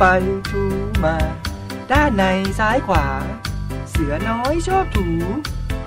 [0.00, 0.06] ไป
[0.50, 0.64] ถู
[1.04, 1.16] มา
[1.90, 2.24] ด้านใน
[2.58, 3.06] ซ้ายขวา
[3.90, 5.06] เสือน้อยชอบถู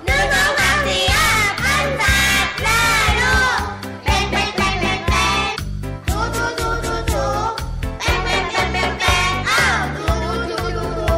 [0.06, 2.04] หนึ่งสองสามสี่ห้าพันแป
[2.46, 2.84] ดได้
[3.22, 3.62] ลูก
[4.06, 5.52] เป่งเป่งเป่งเป่งเป่ง
[6.08, 7.26] ถูถูถูถูถู
[8.00, 11.16] เป่งเป่งเป่งเป่งเป่งอ้าวถูถูถูถูถู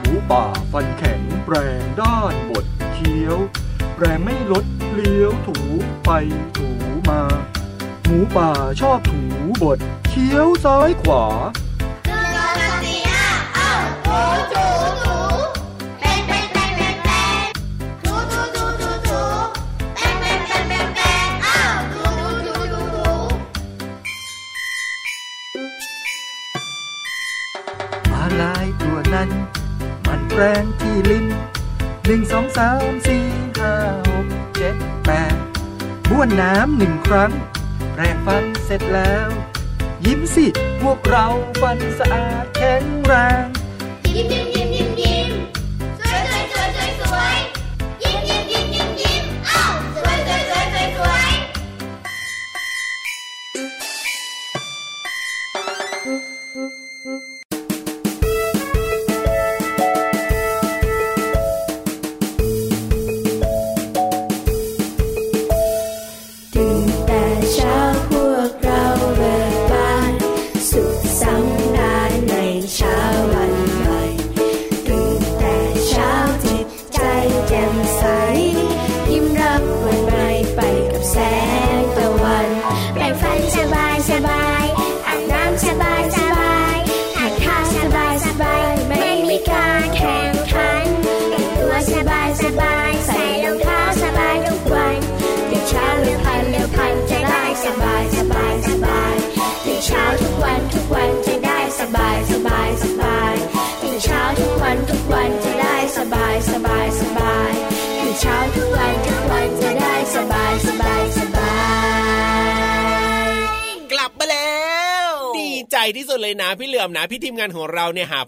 [0.00, 3.38] หมูป่าฟันแข็งแปรงด้านบดเคี้ยว
[3.94, 5.56] แปรงไม่ลดเลี้ยวถู
[6.04, 6.10] ไป
[6.56, 6.68] ถู
[7.10, 7.22] มา
[8.06, 9.20] หมูป่าชอบถู
[9.62, 11.24] บทเคี้ยวซ้ายขวา
[28.42, 29.30] ลายตัวนั้น
[30.06, 31.26] มันแรงที่ลิ้น
[32.04, 33.26] หนึ่งสองสามสี่
[33.58, 33.74] ห้า
[34.08, 35.34] หกเจ็ดแปด
[36.08, 37.32] บ้วนน้ำหนึ่งครั้ง
[37.96, 39.28] แรงฟันเสร็จแล้ว
[40.06, 40.46] ยิ้มสิ
[40.82, 41.26] พวกเรา
[41.62, 43.46] ฟันสะอาดแข็งแรง
[44.14, 44.55] ยิ้มยิ้ม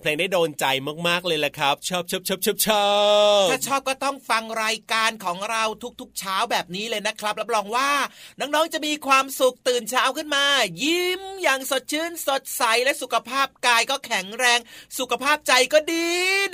[0.04, 0.66] เราเนี่ยหาเพลงได้โดนใจ
[1.08, 2.88] มากๆเลยแหละครับ ชอบชอบชอบชอบชอ
[3.44, 5.62] บถ้าชอบก็ต้องฟังรายการของเรา
[6.00, 7.90] ทุกๆ เช้าแบบนี้เลยนะครับรับรองว่า
[8.40, 10.44] น้องๆจะมีความสุขตื่นเช้าขึ้นมา
[10.82, 14.58] ยิ้มอย่างสดชื่นสดใสและสุขภาพกายก็แข็งแรง
[14.98, 16.06] สุขภาพใจก็ดี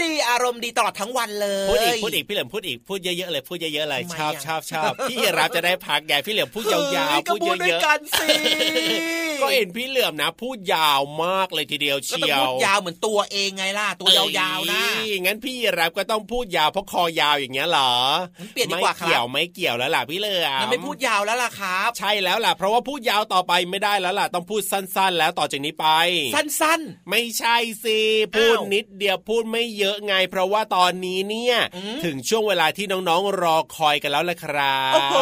[0.03, 6.81] ดีอารมณ์ดีตลอดทั้งวันเลยพูดอีกพูดอีกพี่เหลือมพูดอีกพูดเยอะๆเลยพูดเยอะๆเลยทำไมชอบอะชอบชอบพี่รับจะได้พักใหญ่พี่เหลือมพูดยา
[7.15, 17.93] วๆก็พูดพูดด้วยเยอะกันสิๆก็เห็นพี่เหลือมนะ พูดยาวมากเลยทีเดียวก็เชีต้องยวพูดยาวเหมือนตัวเองไงล่ะตัวยาวๆนะเอ้ยงั้นพี่รับก็ต้องพูดยาวเพราะคอยาวอย่างเงี้ยเหรอ
[18.41, 25.87] งั้นเปลี่ยนดีกว่าครับไม่เกี่ยวไม่เกี่ยวแล้วล่ะพี่เหลือมงั้นไม่พูดยาวแล้วล่ะครับ ใช่แล้วล่ะเพราะว่าพูดยาวต่อไปไม่ได้แล้วล่ะต้องพูดสั้น ๆ แล้วต่อจากนี้ไป
[26.35, 26.81] สั้น
[27.11, 27.99] ไม่ใช่สิ
[28.37, 35.17] พูดนิดเดียวพูดไม่เยอะไง เพราะว่าตอนนี้เนี่ยอืมถึงช่วงเวลาที่น้องๆรอคอยกันแล้วละครัๆบโอ้โห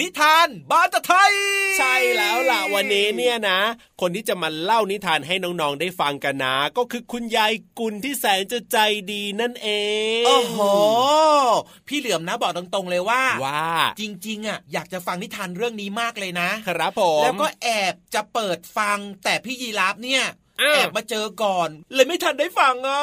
[0.00, 1.32] นิทานบาตะไทย
[1.78, 3.60] ใช่แล้วล่ะวันนี้เนี่ยนะ
[4.00, 8.78] คนที่จะมาเล่านิทานให้น้องๆได้ฟังกันนะ ก็คือคุณยายกุลที่แสนจะใจ
[9.12, 9.68] ดีนั่นเอ
[10.22, 10.58] งโอ้โห
[11.88, 13.68] พี่เหลือมนะบอกตรงๆเลยว่าว่า
[14.00, 23.02] จริงๆอะอยากจะฟังนิทานเรื่องนี้มากเลยนะ ครับผม แล้วก็แอบจะเปิดฟังแต่พี่ยีราฟเนี่ยอ้าว แอบมาเจอก่อน เลยไม่ทันได้ฟังอะ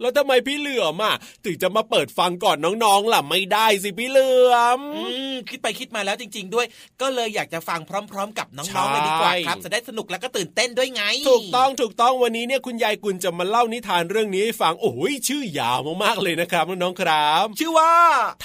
[0.00, 6.66] แล้วทำไมพี่เหลือมอะถึงจะมาเปิดฟังก่อนน้องๆล่ะไม่ได้สิพี่เหลือมอืมคิดไปคิดมาแล้วจริง ๆ ด้วย
[7.00, 7.80] ก็เลยอยากจะฟัง
[8.10, 17.94] พร้อม ๆ กับน้ใช่องๆเลยดีกว่าครับ จะได้สนุกแล้วก็ตื่นเต้นด้วยไง ถูกต้องถูกต้องวันนี้เนี่ยคุณยายกุลจะมาเล่านิทานเรื่องนี้ให้ฟังโอ้ยชื่อยาวมากๆเลยนะครับน้องๆครับ ชื่อว่า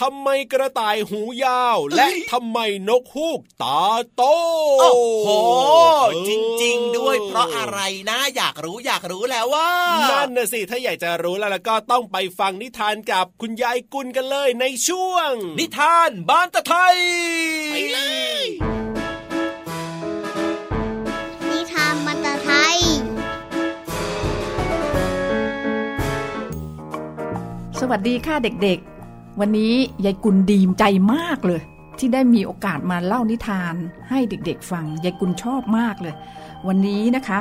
[0.02, 3.84] ทำไมกระต่ายหูยาว และทำไมนกฮูกตา
[4.16, 4.24] โต
[4.82, 4.92] โอ้
[5.24, 5.30] โห
[5.66, 6.32] เออจ
[6.64, 7.80] ริง ๆ ด้วยเพราะอะไร
[8.10, 9.70] นะอยากรู้อยากรู้แล้วว่า
[10.12, 16.96] นั่นน่ะสิ ถ้าอยากจะรู้แล้วแล้วก็ต้องไปฟังนิทานกับคุณยายกุลกันเลยในช่วง นิทานบ้านตะไทย
[17.74, 18.00] ไปเล
[18.42, 18.44] ย
[21.52, 22.78] นิทานบาตะไทย
[27.80, 29.74] สวัสดีค่ะเด็กๆ วันนี้
[30.06, 30.84] ยายกุลดีมใจ
[31.14, 31.62] มากเลย
[32.00, 33.76] ที่ได้มีโอกาสมาเล่านิทาน
[34.10, 36.16] ให้เด็กๆฟังยายกุลชอบมากเลย
[36.68, 37.40] วันนี้นะคะ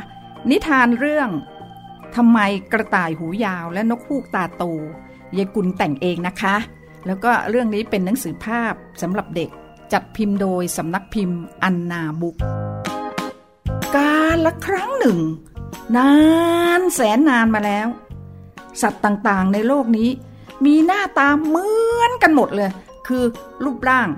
[0.51, 1.28] นิทานเรื่อง
[2.16, 2.38] ทำไม
[2.72, 4.64] กระต่ายหูยาวและนกฮูกตาโต
[5.36, 6.57] ยายกุลแต่งเองนะคะ
[7.07, 9.51] แล้วก็เรื่องนี้เป็นหนังสือภาพสำหรับเด็ก
[9.92, 12.36] จัดพิมพ์โดยสำนักพิมพ์อันนาบุ๊ก
[13.97, 15.18] การละครั้งหนึ่ง
[15.97, 16.12] นา
[16.78, 17.88] นแสนนานมาแล้ว
[18.82, 20.11] สัตว์ต่างๆในโลกนี้
[20.64, 21.68] มีหน้าตาเหมื
[22.01, 22.70] อนกันหมดเลย
[23.07, 23.24] คือ
[23.64, 24.09] รูปร่าง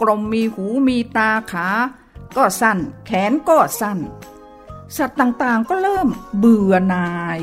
[0.00, 1.68] กลมๆมีหูมีตาขา
[2.36, 3.98] ก็สั้น แขนก็สั้น
[4.96, 7.38] สัตว์ต่างๆก็เริ่มเบื่อหน่าย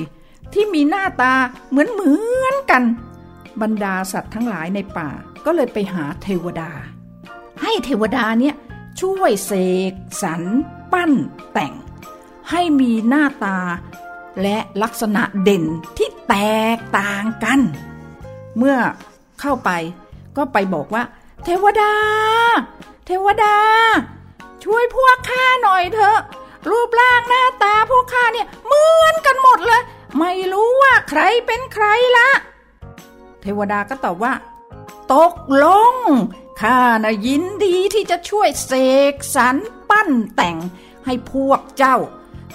[0.54, 1.34] ที่มีหน้าตา
[1.70, 2.84] เหมือนเหมือนกัน
[3.62, 5.10] บรรดาสัตว์ทั้งหลายในป่า
[5.46, 6.72] ก็เลยไปหาเทวดา
[7.62, 8.56] ให้เทวดาเนี่ย
[9.02, 9.52] ช่วยเส
[9.92, 9.94] ก
[10.24, 10.42] สรร
[10.92, 11.12] ปั้น
[11.54, 11.74] แต่ง
[12.52, 13.58] ให้มีหน้าตา
[14.42, 15.64] และลักษณะเด่น
[15.98, 16.36] ที่แต
[16.78, 17.60] กต่างกัน
[18.58, 18.78] เมื่อ
[19.42, 19.70] เข้าไป
[20.38, 21.04] ก็ไปบอกว่า
[21.44, 21.94] เทวดา
[23.06, 23.56] เทวดา
[24.64, 26.20] ช่วยพวกข้าหน่อยเถอะ
[26.70, 29.82] รูปร่างหน้าตาพวกข้าเนี่ยเหมือนกันหมดเลย
[30.20, 31.86] ไม่รู้ว่าใครเป็นใคร
[32.18, 32.30] ละ
[33.42, 34.34] เทวดาก็ตอบว่า
[35.14, 35.96] ตกลง
[36.62, 38.74] ข้านะยินดีที่จะช่วยเส
[39.14, 39.56] กสรร
[39.90, 40.58] ปั้นแต่ง
[41.06, 41.98] ให้พวกเจ้า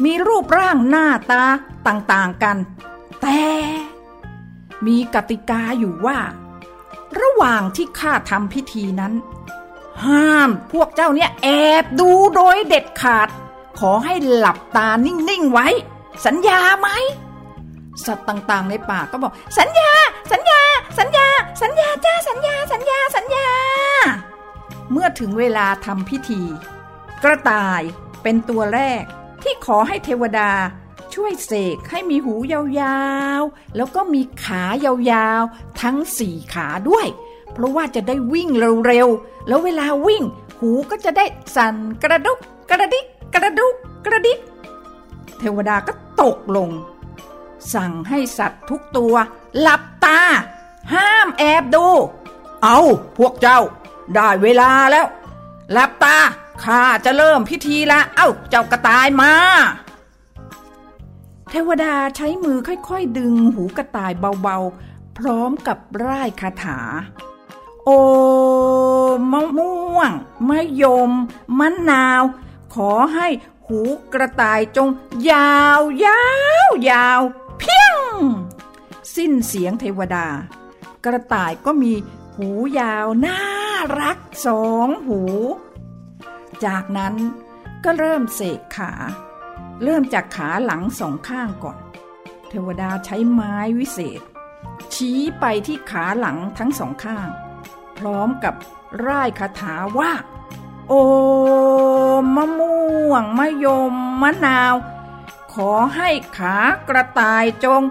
[0.05, 1.45] มีรูปร่างหน้าตา
[1.87, 2.57] ต่างๆกัน
[3.23, 3.43] แต่
[4.87, 6.19] มีกติกาอยู่ว่า
[7.21, 9.13] ระหว่างที่ข้าทำพิธีนั้น
[10.05, 11.49] ห้ามพวกเจ้าเนี่ยแอ
[11.83, 13.29] บดูโดยเด็ดขาด
[13.89, 15.67] อให้หลับตานิ่ง ๆ ไว้
[16.27, 16.89] สัญญาไหม
[18.07, 19.91] สัตว์ต่างๆ ในป่าก็บอก สัญญา
[20.33, 20.61] สัญญา
[20.99, 21.29] สัญญา
[21.63, 23.49] สัญญาจ้าสัญญา สัญญา สัญญา
[24.93, 26.43] เมื่อถึงเวลาทำพิธี
[27.23, 27.83] กระต่าย
[28.23, 29.03] เป็นตัวแรก
[29.43, 30.51] ที่ขอให้เทวดา
[31.15, 33.01] ช่วยเสกให้มีหูยา
[33.41, 37.07] วๆ แล้วก็มีขายาวๆ ทั้งสี่ขาด้วย
[37.53, 38.49] เพราะว่าจะได้วิ่ง
[38.87, 40.23] เร็วๆ แล้วเวลาวิ่ง
[40.61, 41.25] หูก็จะได้
[41.57, 42.39] สั่นกระดุก
[42.71, 43.75] กระดิก กระดุก
[44.07, 44.39] กระดิก
[45.39, 46.71] เทวดาก็ตกลง
[47.75, 49.15] สั่งให้สัตว์ทุกตัว
[49.61, 50.21] หลับตา
[50.93, 51.87] ห้ามแอบดู
[52.63, 52.79] เอา
[53.19, 53.61] พวกเจ้า
[54.15, 55.07] ได้เวลาแล้ว
[55.73, 56.19] หลับตา
[56.65, 59.33] ข้าจะเริ่มพิธีละ เอ้าเจ้ากระต่ายมา
[61.51, 62.59] เทวดาใช้มือ
[62.89, 64.13] ค่อยๆ ดึงหูกระต่าย
[64.43, 66.79] เบาๆ พร้อมกับร่ายคาถา
[67.85, 67.91] โอ
[69.33, 70.11] มะม่วง
[70.49, 71.11] มะยม
[71.59, 72.23] มะนาว
[72.75, 73.29] ขอให้
[73.67, 73.81] หู
[74.15, 74.89] กระต่ายจง
[75.31, 76.25] ยาวยา
[76.69, 77.21] วยาว
[77.59, 78.07] เพียง
[79.17, 80.27] สิ้นเสียงเทวดา
[81.05, 81.93] กระต่ายก็มี
[82.37, 82.49] หู
[82.79, 83.41] ยาวน่า
[84.01, 85.23] รักสองหู
[86.65, 87.15] จากนั้น
[87.85, 88.93] ก็เริ่มเสกขา
[89.83, 91.79] เริ่มจากขาหลังสองข้างก่อน
[92.49, 94.21] เทวดาใช้ไม้วิเศษ
[94.95, 97.29] ชี้ไปที่ขาหลังทั้งสองข้าง
[97.99, 98.55] พร้อมกับ
[99.07, 100.13] ร่ายคาถาว่า
[100.93, 100.95] อ
[102.35, 104.75] มะม่วงมะยมมะนาว
[105.53, 106.57] ขอให้ขา
[106.89, 107.83] กระต่ายจง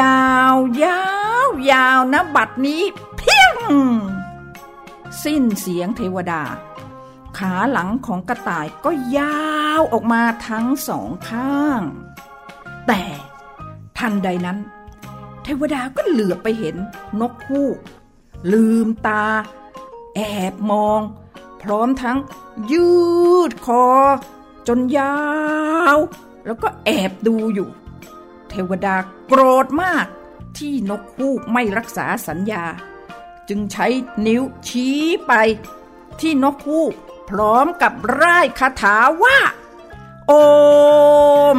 [0.00, 1.02] ยาวยา
[1.46, 2.82] วยาวนะบัดนี้
[3.16, 3.56] เพียง
[5.24, 6.42] สิ้นเสียงเทวดา
[7.38, 9.48] ขาหลังของกระต่ายก็ยา
[9.80, 11.80] วออกมาทั้งสองข้าง
[12.86, 13.02] แต่
[13.98, 14.58] ทันใดนั้น
[15.42, 16.76] เทวดาก็เหลือบไปเห็น
[17.20, 17.78] นกฮูก
[18.52, 19.24] ลืมตา
[20.14, 20.20] แอ
[20.52, 21.00] บมอง
[21.62, 22.18] พร้อมทั้ง
[22.72, 22.90] ยื
[23.50, 23.86] ดคอ
[24.68, 25.16] จนยา
[25.96, 25.98] ว
[26.46, 27.68] แล้วก็แอบดูอยู่
[28.48, 28.96] เทวดา
[29.26, 30.06] โกรธมาก
[30.58, 32.64] ที่นกฮูกไม่รักษาสัญญา
[33.48, 33.86] จึงใช้
[34.26, 35.32] นิ้วชี้ไป
[36.20, 36.92] ที่นกฮูก
[37.30, 39.38] พร้อมกับร่ายคาถาว่า
[40.26, 40.32] โอ
[41.54, 41.56] ม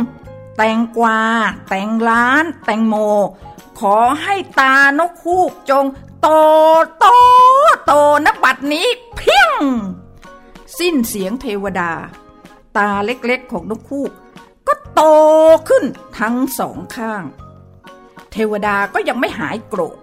[0.58, 1.20] แตงกวา
[1.70, 2.96] แตงล้าน แตงโม
[3.80, 5.86] ขอให้ตานกฮูกจง
[6.22, 6.28] โต
[6.98, 7.06] โต
[7.92, 9.62] โตนบัดนี้เพียง
[10.80, 11.92] สิ้นเสียงเทวดา
[12.78, 14.12] ตาเล็กๆของนกฮูก
[14.68, 15.02] ก็โต
[15.70, 15.84] ขึ้น
[16.20, 17.24] ทั้งสองข้าง
[18.32, 19.98] เทวดาก็ยังไม่หายโกรธ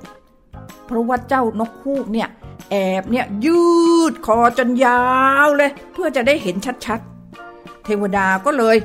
[0.86, 2.28] เพราะว่าเจ้านกฮูกเนี่ย
[2.70, 3.64] แอบเนี่ยยื
[4.12, 5.02] ดคอจนยา
[5.46, 6.56] วเลย เพื่อจะได้เห็น
[6.86, 8.76] ชัดๆ เทวดาก็เลย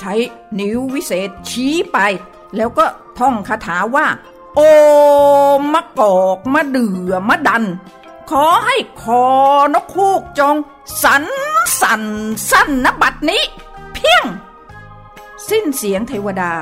[0.00, 0.14] ใช้
[0.60, 1.98] นิ้ววิเศษชี้ไป
[2.56, 2.84] แล้วก็
[3.18, 4.06] ท่องคาถาว่า
[4.54, 4.60] โอ
[5.58, 7.64] มมะกอกมะเดือมะดัน
[8.30, 9.26] ขอให้คอ
[9.74, 10.56] นกฮูกจง
[11.02, 11.24] สัน
[11.80, 12.02] สัน
[12.50, 13.42] สั้นนบัดนี้
[13.94, 14.24] เพียง
[15.48, 16.52] สิ้นเสียงเทวดา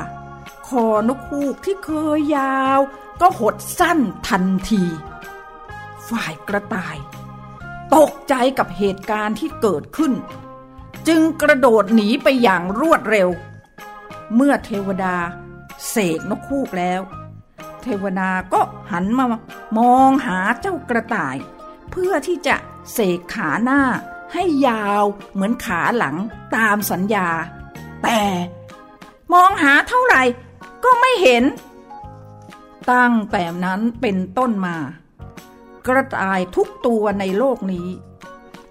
[0.69, 2.81] คอนกฮูกที่เคยยาว
[3.21, 3.99] ก็หดสั้น
[4.29, 4.83] ทันที
[6.09, 6.97] ฝ่ายกระต่าย
[7.95, 10.13] ตกใจกับเหตุการณ์ที่เกิดขึ้น
[11.09, 13.29] จึงกระโดดหนีไปอย่างรวดเร็ว
[14.35, 15.17] เมื่อเทวดา
[15.89, 17.01] เสกนกฮูกแล้ว
[17.83, 18.61] เทวดาก็
[18.93, 19.25] หันมา
[19.79, 21.37] มองหาเจ้ากระต่าย
[21.91, 22.57] เพื่อที่จะ
[22.93, 23.81] เสกขาหน้า
[24.33, 26.17] ให้ยาวเหมือนขาหลัง
[26.57, 27.29] ตามสัญญา
[28.03, 28.21] แต่
[29.33, 30.23] มองหาเท่าไหร่
[30.85, 31.45] ก็ไม่เห็น
[32.93, 34.77] ตั้งแต่นั้นเป็นต้นมา
[35.87, 37.89] กระต่ายทุกตัวในโลกนี้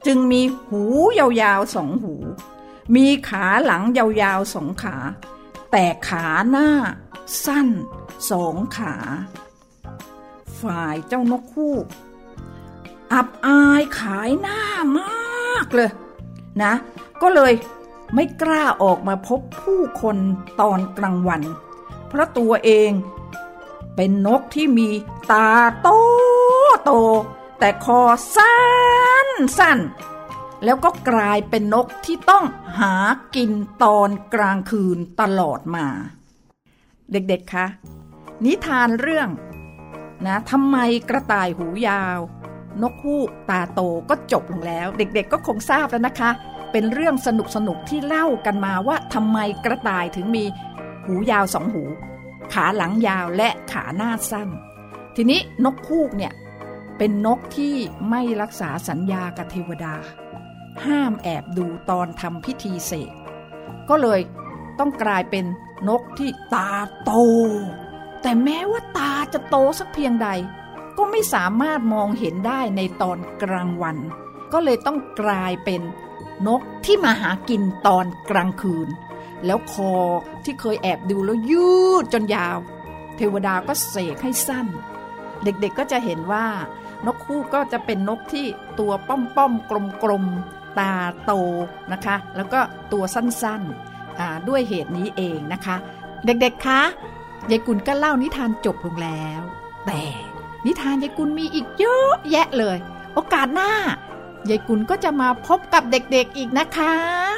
[0.05, 0.83] จึงมีหู
[1.19, 2.15] ยาวๆสองหู
[2.95, 4.97] มีขาหลังยาวๆสองขา
[5.71, 6.69] แต่ขาหน้า
[7.45, 7.67] สั้น
[8.29, 8.95] สองขา
[10.61, 11.75] ฝ่ายเจ้านกคู่
[13.13, 14.61] อับอายขายหน้า
[14.99, 15.91] มากเลย
[16.63, 16.73] นะ
[17.21, 17.53] ก็เลย
[18.15, 20.17] ไม่กล้าออกมาพบผู้คน
[20.59, 21.41] ตอนกลางวัน
[22.07, 22.91] เพราะตัวเอง
[23.95, 24.89] เป็นนกที่มี
[25.31, 25.51] ตา
[25.81, 25.87] โต
[26.83, 26.91] โต
[27.59, 28.01] แต่คอ
[28.35, 28.61] สั้
[29.27, 29.79] นสั้น
[30.63, 32.45] แล้วก็กลายเป็นนกที่ต้อง
[32.79, 32.95] หา
[33.35, 33.51] กิน
[33.83, 35.85] ตอนกลางคืนตลอดมา
[37.11, 37.65] เด็กๆคะ
[38.45, 39.29] นิทานเรื่อง
[40.25, 40.77] นะทำไม
[41.09, 42.19] กระต่ายหูยาว
[42.81, 46.29] นกฮูกตาโตก็จบลงแล้ว เด็กๆก็คงทราบแล้วนะคะ
[46.71, 47.27] เป็นเรื่องส
[47.67, 50.43] นุกๆที่เล่ากันมาว่าทำไมกระต่ายถึงมี
[51.05, 51.83] หูยาวสองหู
[52.53, 54.49] ขาหลังยาวและขาหน้าสั้น
[55.15, 56.33] ทีนี้นกฮูกเนี่ย
[56.97, 57.75] เป็นนกที่
[58.09, 59.95] ไม่รักษาสัญญากับเทวดา
[60.85, 63.13] ห้ามแอบดูตอนทำพิธีเสก
[63.89, 64.19] ก็เลย
[64.79, 65.45] ต้องกลายเป็น
[65.89, 66.71] นกที่ตา
[67.03, 67.11] โต
[68.21, 70.29] แต่แม้ว่าตาจะโตสักเพียงใด
[70.97, 73.97] ก็ไม่สามารถมองเห็นได้ในตอนกลางวัน
[74.53, 75.81] ก็เลยต้องกลายเป็น
[76.47, 78.89] นกที่มาหากินตอนกลางคืน
[79.45, 79.93] แล้วคอ
[80.43, 82.57] ที่เคยแอบดูแล้วยืดจนยาว
[83.17, 84.67] เทวดาก็เสกให้สั้น
[85.43, 86.45] เด็กๆก็จะเห็นว่า
[87.05, 88.45] นกคู่ก็จะเป็นนกที่
[88.79, 89.15] ตัวป้
[89.45, 90.93] อมๆกลมๆ ตา
[91.25, 91.31] โต
[91.91, 92.59] นะคะ แล้วก็
[92.93, 95.75] ตัวสั้นๆด้วยเหตุนี้เองนะคะ
[96.25, 96.81] เด็กๆคะ
[97.49, 99.41] ยายกุลก็เล่านิทานจบลงแล้ว
[99.85, 100.03] แต่
[100.65, 102.77] นิทานยายกุลมีอีกเยอะแยะเลย
[103.13, 103.71] โอกาสหน้า
[104.49, 106.93] ยายกุลก็จะมาพบกับเด็กๆอีกนะคะ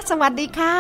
[0.10, 0.78] สวัสดีค่ะ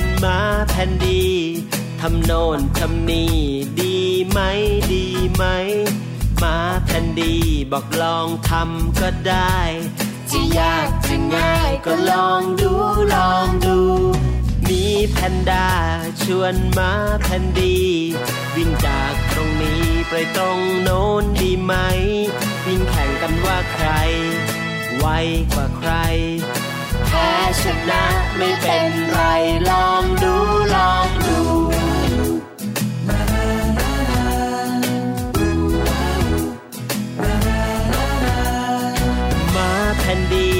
[0.00, 0.38] นมา
[0.70, 1.24] แพนดี
[2.00, 3.36] ทำโน่นทำนี่
[3.80, 3.96] ดี
[4.30, 4.40] ไหม
[4.92, 5.44] ดีไหม
[6.42, 7.34] มาแพนดี
[7.72, 9.58] บอกลองทำก็ได้
[10.30, 12.72] จะยากจะง่ายก็ลองดู
[13.14, 13.78] ลองดู
[14.68, 15.68] มีแพนด้า
[16.22, 16.92] ชวนมา
[17.22, 17.78] แพนดี
[18.56, 21.74] วิ่งจากตรงนี้ไปตรงโน้นดีไหม
[22.66, 23.88] วิ่งแข่งกันว่าใคร
[24.98, 25.06] ไว
[25.52, 25.92] กว่าใคร
[27.18, 28.04] พ้ชนะ
[28.36, 29.20] ไม่เป็นไร
[29.70, 30.34] ลองดู
[30.74, 31.38] ลองดู
[39.54, 40.50] มาแพนดี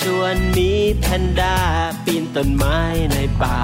[0.00, 1.56] ชวนมีแพนด้า
[2.04, 2.78] ปีนต้นไม้
[3.12, 3.58] ในป่า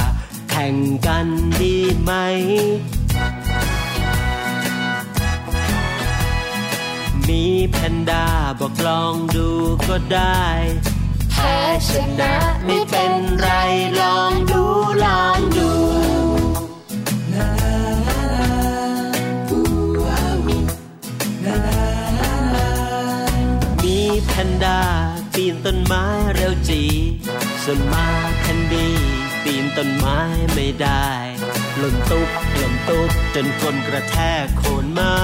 [0.51, 0.75] แข่ง
[1.07, 1.27] กัน
[1.61, 2.13] ดีไหม
[7.29, 8.27] มีแพนด้า
[8.61, 9.49] บอกลองดู
[9.89, 10.43] ก็ได้
[11.43, 12.35] พ้ชนะ
[12.67, 13.49] ไม่เป็นไร
[14.01, 14.63] ลองดู
[15.05, 15.71] ลองดู
[23.85, 24.81] มีแพนด้า
[25.35, 26.83] ปีนต้นไม้เร็วจี
[27.63, 28.07] ส่วนมา
[28.41, 28.89] แคนดี
[29.43, 30.19] ปีนต้นไม้
[30.55, 31.09] ไม่ได้
[31.79, 35.19] หล่นตุ๊บหล่นตุ๊บจนคนกระแทกโคนไม้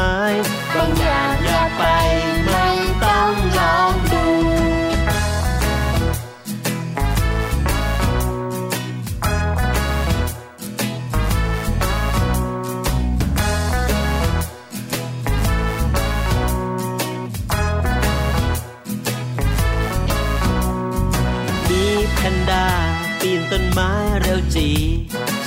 [0.75, 1.83] บางอย่างอยากไป
[2.47, 2.78] ไม่
[22.19, 22.67] มีแพนด้า
[23.21, 23.93] ปีนต้นไม้
[24.23, 24.69] เร็วจี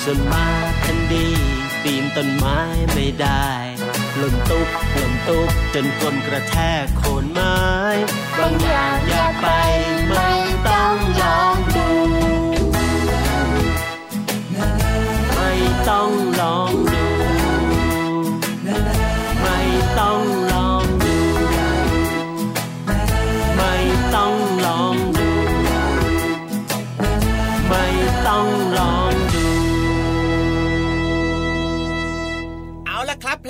[0.04, 0.48] ส่วนมา
[0.82, 1.28] แคนดี
[1.84, 2.60] ปีนต้นไม้
[2.94, 3.48] ไม่ได้
[4.18, 7.60] หล่นตุ๊บหล่นตุ๊บจนคนกระแทกโคนไม้
[8.38, 9.48] บางอย่างอยากไป
[10.10, 10.30] ไม่
[10.68, 11.90] ต้องลองดู
[15.36, 15.52] ไม่
[15.90, 16.10] ต้อง
[16.40, 16.91] ลอง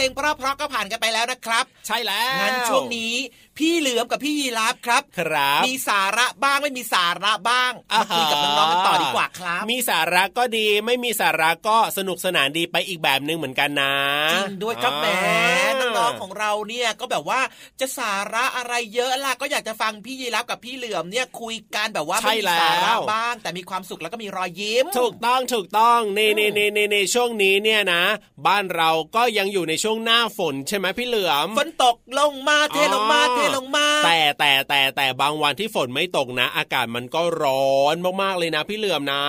[0.02, 3.14] เพลงเพราะๆก็ผ่านกันไปแล้วนะครับ ใช่แล้วงั้นช่วงนี้
[3.58, 13.94] พี่เหลือมกับพี่ยีราฟครับ ครับ มีสาระบ้างไม่มีสาระบ้างมาคุยกับน้องๆกันต่อดีกว่าครับ มีสาระก็ดีไม่มีสาระก็สนุกสนานดีไปอีกแบบหนึ่งเหมือนกันนะ
[14.34, 17.40] จริงด้วยครับแหมอ่าน้องๆของเราเนี่ยก็แบบว่า
[17.80, 28.04] จะสาระอะไรเยอะล่ะก็อยากจะฟังพี่ยีรับกับพี่เหลือมเนี่ยคุยกันแบบว่าใช่ไม่มีแล้วสาระบ้าง แต่มีความสุขแล้วก็มีรอยยิ้ม ถูกต้องถูกต้องนี่นี่นี่นี่ในช่วงนี้เนี่ยนะ
[28.48, 39.24] บ้านเราก็ยังอยู่ในช่วงหน้าฝนใช่ไหมพี่เหลือมฝนตกลงมาเทลงมาเทลงมา แต่แต่แต่แต่บางวันที่ฝนไม่ตกนะ อากาศมันก็ร้อนมากๆเลยนะ พี่เหลือมนะ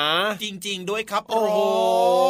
[0.45, 1.63] จริง ๆ ด้วยครับโอ้โหร้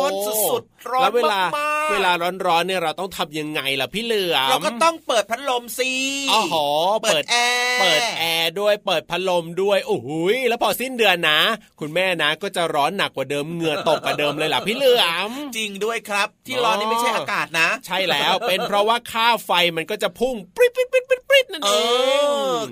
[0.00, 0.12] อน
[0.50, 2.12] สุดๆร้อนแล้วเวลามากๆเวลา
[2.46, 5.92] ร้อนๆเนี่ยเราต้องทำยังไงล่ะพี่เหลือมเราก็ต้องเปิดพัดลมสิ
[6.32, 6.66] อ๋อหอ
[7.02, 11.40] เปิดแอร์เปิดแอร์ด้วยเปิดพัดลมด้วยโอ้โหยแล้วพอสิ้นเดือนนะ
[11.80, 21.71] คุณแม่นะก็จะร้อนหนักกว่าเดิมเหงื่อตกกว่าเดิมเลยล่ะพี่เหลือมจริงด้วยครับ ที่ร้อนนี่ไม่ใช่อากาศนะ ใช่แล้วเป็นเพราะว่าค่าไฟมันก็จะพุ่งปริ๊ดปริ๊ดปริ๊ดปริ๊ดปริ๊ดนั่นเอเองอ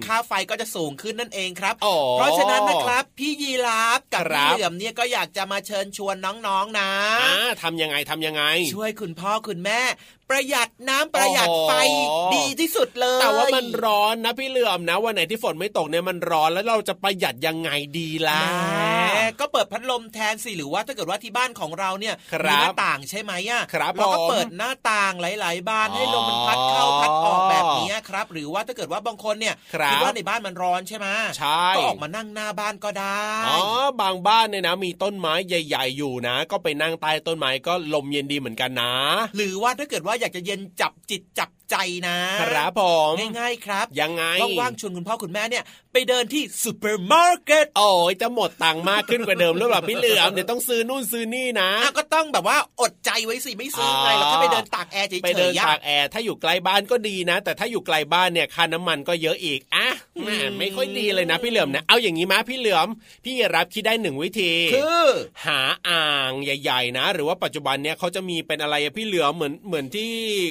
[0.07, 6.91] ค่าไฟก็จะสูงขึ้นนั่นเองครับอ๋อเพราะฉะนั้นนะครับ พี่ยีราฟกับครัพี่บเหลือมเนี่ยก็อยากจะมาเชิญชวนน้องๆนะ
[7.23, 8.43] อ่าทำยังไงทำยังไง
[8.75, 9.81] ช่วยคุณพ่อคุณแม่
[10.31, 11.73] ประหยัดน้ำประหยัดไฟ
[12.09, 18.41] โอ้โหดีที่สุดเลย แต่ว่ามันร้อนนะพี่เหลือมนะวันไหนที่ฝนไม่ตกเนี่ยมันร้อนแล้วเราจะประหยัดยังไงดีล่ะ
[19.11, 31.07] แหมก็เปิดพัดลมแทนสิหรือว่าถ้าเกิดว่าที่บ้านของเราเนี่ยครับมีหน้าต่างใช่ไหมอะครับเราก็ผมเปิดหน้าต่างหลาย ๆบานให้ลมมันพัดอ๋อเข้าพัดออกแบบนี้ครับ หรือว่าถ้าเกิดว่าบางคนเนี่ยครับดว่าในบ้านมันร้อนใช่ไหม
[31.39, 33.59] ใช่ก็ออกมานั่งหน้าบ้านก็ได้อ๋อ
[34.01, 38.95] บางบ้านเนี่ยนะ มีต้นไม้ใหญ่ ๆ อยู่นะ ก็ไปนั่งใต้ต้นไม้ก็ลมเย็นดีเหมือนกันนะ
[39.37, 41.77] หรือว่าถ้าเกิดว่าอยากจะเย็นจับจิตจับใจ
[42.09, 44.25] นะครับผมง่ายๆครับยังไง
[44.61, 59.89] ว่างๆชวนคุณพ่อคุณแม่เนี่ยไปเดินที่ซูเปอร์มาร์เก็ตโอ้ยจะหมดตังค์มากขึ้นกว่าเดิมหรือเปล่าพี่เหลือมเดี๋ยวต้องซื้อนู่นซื้อนี่นะอะก็ต้องแบบว่าอดใจไว้สิไม่ซื้อไงอ๋อเราแค่ไปเดินตากแอร์เฉยๆไปเดินอะตากแอร์ถ้าอยู่ไกลบ้านก็ดีนะ แต่ถ้าอยู่ไกลบ้านเนี่ยค่าน้ำมันก็เยอะอีกอะ
[60.23, 62.89] แหม่ไม่ค่อยดีเลยนะพี่เหลือมนะเอาอย่างนี้มาพี่เหลือม
[63.25, 65.07] พี่รับคิดได้หนึ่งวิธีคือ
[65.47, 70.11] หาอ่างใหญ่ ๆ นะ หรือว่าปัจจุบันเนี่ยเขาจะมีเป็นอะไรอะพี่เหลือมเหมือนเหมือนที่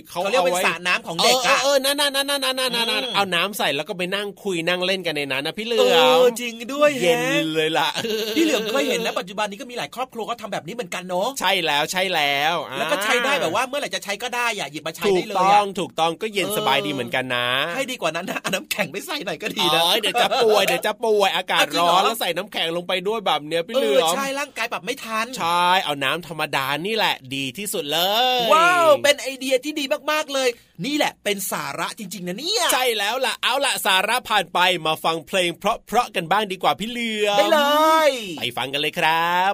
[0.09, 7.89] เขาเขาเรียกเป็นไว้สระน้ำของเอเด็กอเอออะเออนั่นนั่นนั่นนั่นนั่นนั่นอืมเอาน้ำใส่แล้วก็ไปนั่งคุยนั่งเล่นกันในนั้นนะพี่เหลืเอออมจริงด้วยเย็นแฮะเลยล่ะ
[8.35, 27.99] พี่เหลือมเคยเห็นนะปัจจุบันนี้ก็มีหลายครอบครัวก็ทำแบบนี้เหมือนกันเนาะใช่แล้วใช่แล้วอ่าแล้วก็ใช้ได้แบบว่าเมื่อไหร่จะใช้ก็ได้อย่าหยิบมาใช้ถูได้กเลยต้ออะงถูกต้องก็เย็นเออสบายดีเหมือนกันนะ ให้ดีกว่านั้นนะเอาน้ำแข็งไปใส่หน่อยก็ดีนะอ๋อเดี๋ยวจะป่วยเดี๋ยวจะป่วยอากาศเอาจริงร้อนเหรอแล้วใส่น้ำแข็งลงไปด้วยแบบเนี้ยพี่เอเหลืออมใช่ร่างกายปรับไม่ทันใช่เอาน้ำธรรมดานี่แหละดีที่สุดเล
[28.37, 30.49] ย ว้าวเป็นไอเดียที่ดีมากๆเลย
[30.85, 37.61] นี่แหละเป็นสาระจริง ๆ นะเนี่ยใช่แล้วล่ะเอาล่ะสาระผ่านไปมาฟังเพลงเพราะๆกันบ้างดีกว่าพี่เหลือมได้เล
[38.09, 39.53] ย ไปฟังกันเลยครับ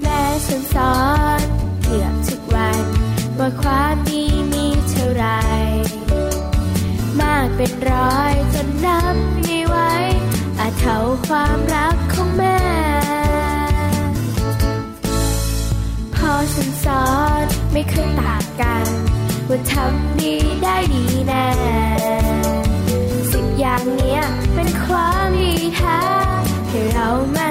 [0.00, 0.92] แม่ฉันสอ
[1.29, 1.29] น
[7.62, 9.76] เป็นร้อยจนนับไม่ไหว
[10.58, 10.96] อาจเท่า
[11.28, 12.58] ความรักของแม่
[16.14, 17.06] พอฉันสอ
[17.42, 18.86] นไม่เคยต่างกัน
[19.48, 21.48] ว่าทำดีได้ดีแน่
[23.32, 24.20] สิบอย่างเนี้ย
[24.54, 26.00] เป็นความดีแท้
[26.68, 27.49] ให้เรามา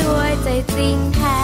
[0.00, 1.37] ด้วยใจจริงแท้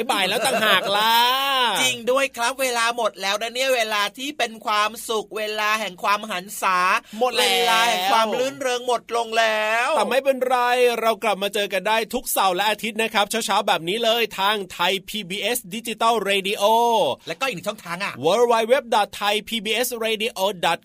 [0.00, 1.19] ายบ่ายแล้วต่างหากล่า
[2.24, 6.78] ยครับ เวลาหมดแล้วนะเนี่ยเวลาที่เป็นความสุขเวลาแห่งความหรรษา
[7.18, 10.56] หมดเวลาแห่งความรื่นเริงหมดลงแล้วแต่ไม่เป็นไร
[11.00, 16.62] เรากลับมาเจอกันได้ทุกเสาร์และอาทิตย์นะครับเช้าๆแบบนี้เลยทางไทย PBS Digital Radio
[17.28, 18.74] และก็อีกหนึ่งช่องทางอะ w w w
[19.18, 20.40] t h a i p b s r a d i o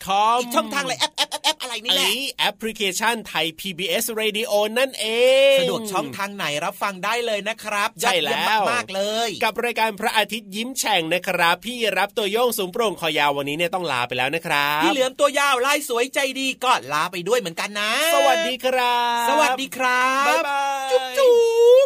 [0.06, 2.10] c o m อีกช่องทางเลยแอปแอปแอปแอปอะไรนี่แหละ
[2.40, 5.08] แอปพลิเคชันไทย PBS Radio นั่นเอ
[5.56, 8.38] ง สะดวกช่องทางไหนรับฟังได้เลยนะครับใช่แล้ว
[8.72, 21.36] มากๆเลย กับรายการพระอาทิตย์ยิ้มแฉ่งนะครับ พี่รับตัวโยงสูงโปร่งคอยาววันนี้เนี่ยต้องลาไปแล้วนะครับพี่เหลือมตัวยาวลายสวยใจดีก็ลาไปด้วยเหมือนกันนะ สวัสดีครับ สวัสดีครับบ๊ายบายจุ๊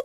[0.00, 0.04] บ